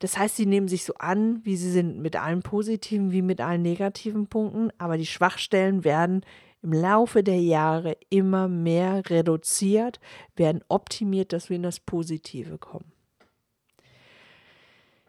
Das 0.00 0.18
heißt, 0.18 0.36
sie 0.36 0.46
nehmen 0.46 0.68
sich 0.68 0.84
so 0.84 0.94
an, 0.94 1.40
wie 1.44 1.56
sie 1.56 1.70
sind, 1.70 1.98
mit 2.00 2.16
allen 2.16 2.42
positiven 2.42 3.12
wie 3.12 3.22
mit 3.22 3.40
allen 3.40 3.62
negativen 3.62 4.26
Punkten, 4.26 4.70
aber 4.78 4.98
die 4.98 5.06
Schwachstellen 5.06 5.84
werden 5.84 6.24
im 6.62 6.72
Laufe 6.72 7.22
der 7.22 7.40
Jahre 7.40 7.96
immer 8.10 8.48
mehr 8.48 9.08
reduziert, 9.08 10.00
werden 10.36 10.62
optimiert, 10.68 11.32
dass 11.32 11.48
wir 11.48 11.56
in 11.56 11.62
das 11.62 11.80
Positive 11.80 12.58
kommen. 12.58 12.92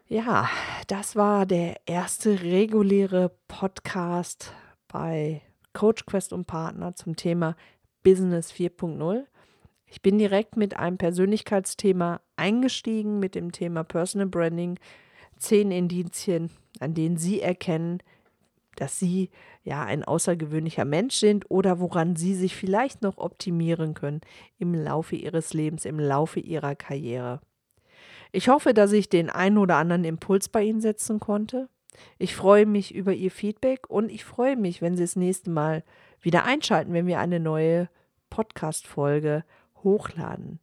Ja, 0.08 0.48
das 0.88 1.14
war 1.14 1.46
der 1.46 1.76
erste 1.86 2.42
reguläre 2.42 3.30
Podcast 3.46 4.52
bei 4.88 5.40
Coach 5.72 6.06
Quest 6.06 6.32
und 6.32 6.46
Partner 6.46 6.94
zum 6.94 7.16
Thema 7.16 7.56
Business 8.02 8.52
4.0. 8.52 9.24
Ich 9.86 10.02
bin 10.02 10.18
direkt 10.18 10.56
mit 10.56 10.76
einem 10.76 10.98
Persönlichkeitsthema 10.98 12.20
eingestiegen, 12.36 13.18
mit 13.18 13.34
dem 13.34 13.52
Thema 13.52 13.82
Personal 13.84 14.28
Branding. 14.28 14.78
Zehn 15.36 15.70
Indizien, 15.70 16.50
an 16.78 16.94
denen 16.94 17.16
Sie 17.16 17.40
erkennen, 17.40 18.02
dass 18.76 18.98
Sie 18.98 19.30
ja 19.62 19.84
ein 19.84 20.04
außergewöhnlicher 20.04 20.84
Mensch 20.84 21.16
sind 21.16 21.50
oder 21.50 21.80
woran 21.80 22.16
Sie 22.16 22.34
sich 22.34 22.54
vielleicht 22.54 23.02
noch 23.02 23.18
optimieren 23.18 23.94
können 23.94 24.20
im 24.58 24.74
Laufe 24.74 25.16
Ihres 25.16 25.52
Lebens, 25.52 25.84
im 25.84 25.98
Laufe 25.98 26.40
Ihrer 26.40 26.74
Karriere. 26.76 27.40
Ich 28.32 28.48
hoffe, 28.48 28.74
dass 28.74 28.92
ich 28.92 29.08
den 29.08 29.28
einen 29.28 29.58
oder 29.58 29.76
anderen 29.76 30.04
Impuls 30.04 30.48
bei 30.48 30.62
Ihnen 30.62 30.80
setzen 30.80 31.20
konnte. 31.20 31.68
Ich 32.18 32.36
freue 32.36 32.66
mich 32.66 32.94
über 32.94 33.12
Ihr 33.12 33.30
Feedback 33.30 33.88
und 33.88 34.10
ich 34.10 34.24
freue 34.24 34.56
mich, 34.56 34.82
wenn 34.82 34.96
Sie 34.96 35.02
das 35.02 35.16
nächste 35.16 35.50
Mal 35.50 35.84
wieder 36.20 36.44
einschalten, 36.44 36.92
wenn 36.92 37.06
wir 37.06 37.18
eine 37.18 37.40
neue 37.40 37.88
Podcast-Folge 38.30 39.44
hochladen. 39.82 40.60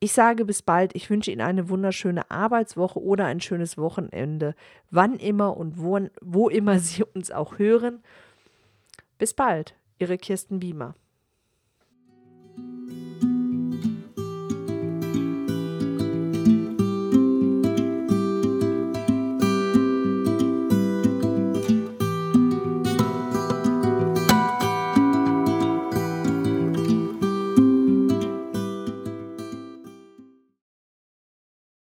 Ich 0.00 0.12
sage 0.12 0.44
bis 0.44 0.62
bald. 0.62 0.96
Ich 0.96 1.10
wünsche 1.10 1.30
Ihnen 1.30 1.42
eine 1.42 1.68
wunderschöne 1.68 2.28
Arbeitswoche 2.30 3.00
oder 3.00 3.26
ein 3.26 3.40
schönes 3.40 3.78
Wochenende, 3.78 4.56
wann 4.90 5.14
immer 5.14 5.56
und 5.56 5.80
wo, 5.80 6.00
wo 6.20 6.48
immer 6.48 6.78
Sie 6.80 7.04
uns 7.04 7.30
auch 7.30 7.58
hören. 7.58 8.02
Bis 9.18 9.34
bald, 9.34 9.76
Ihre 9.98 10.18
Kirsten 10.18 10.58
Biemer. 10.58 10.96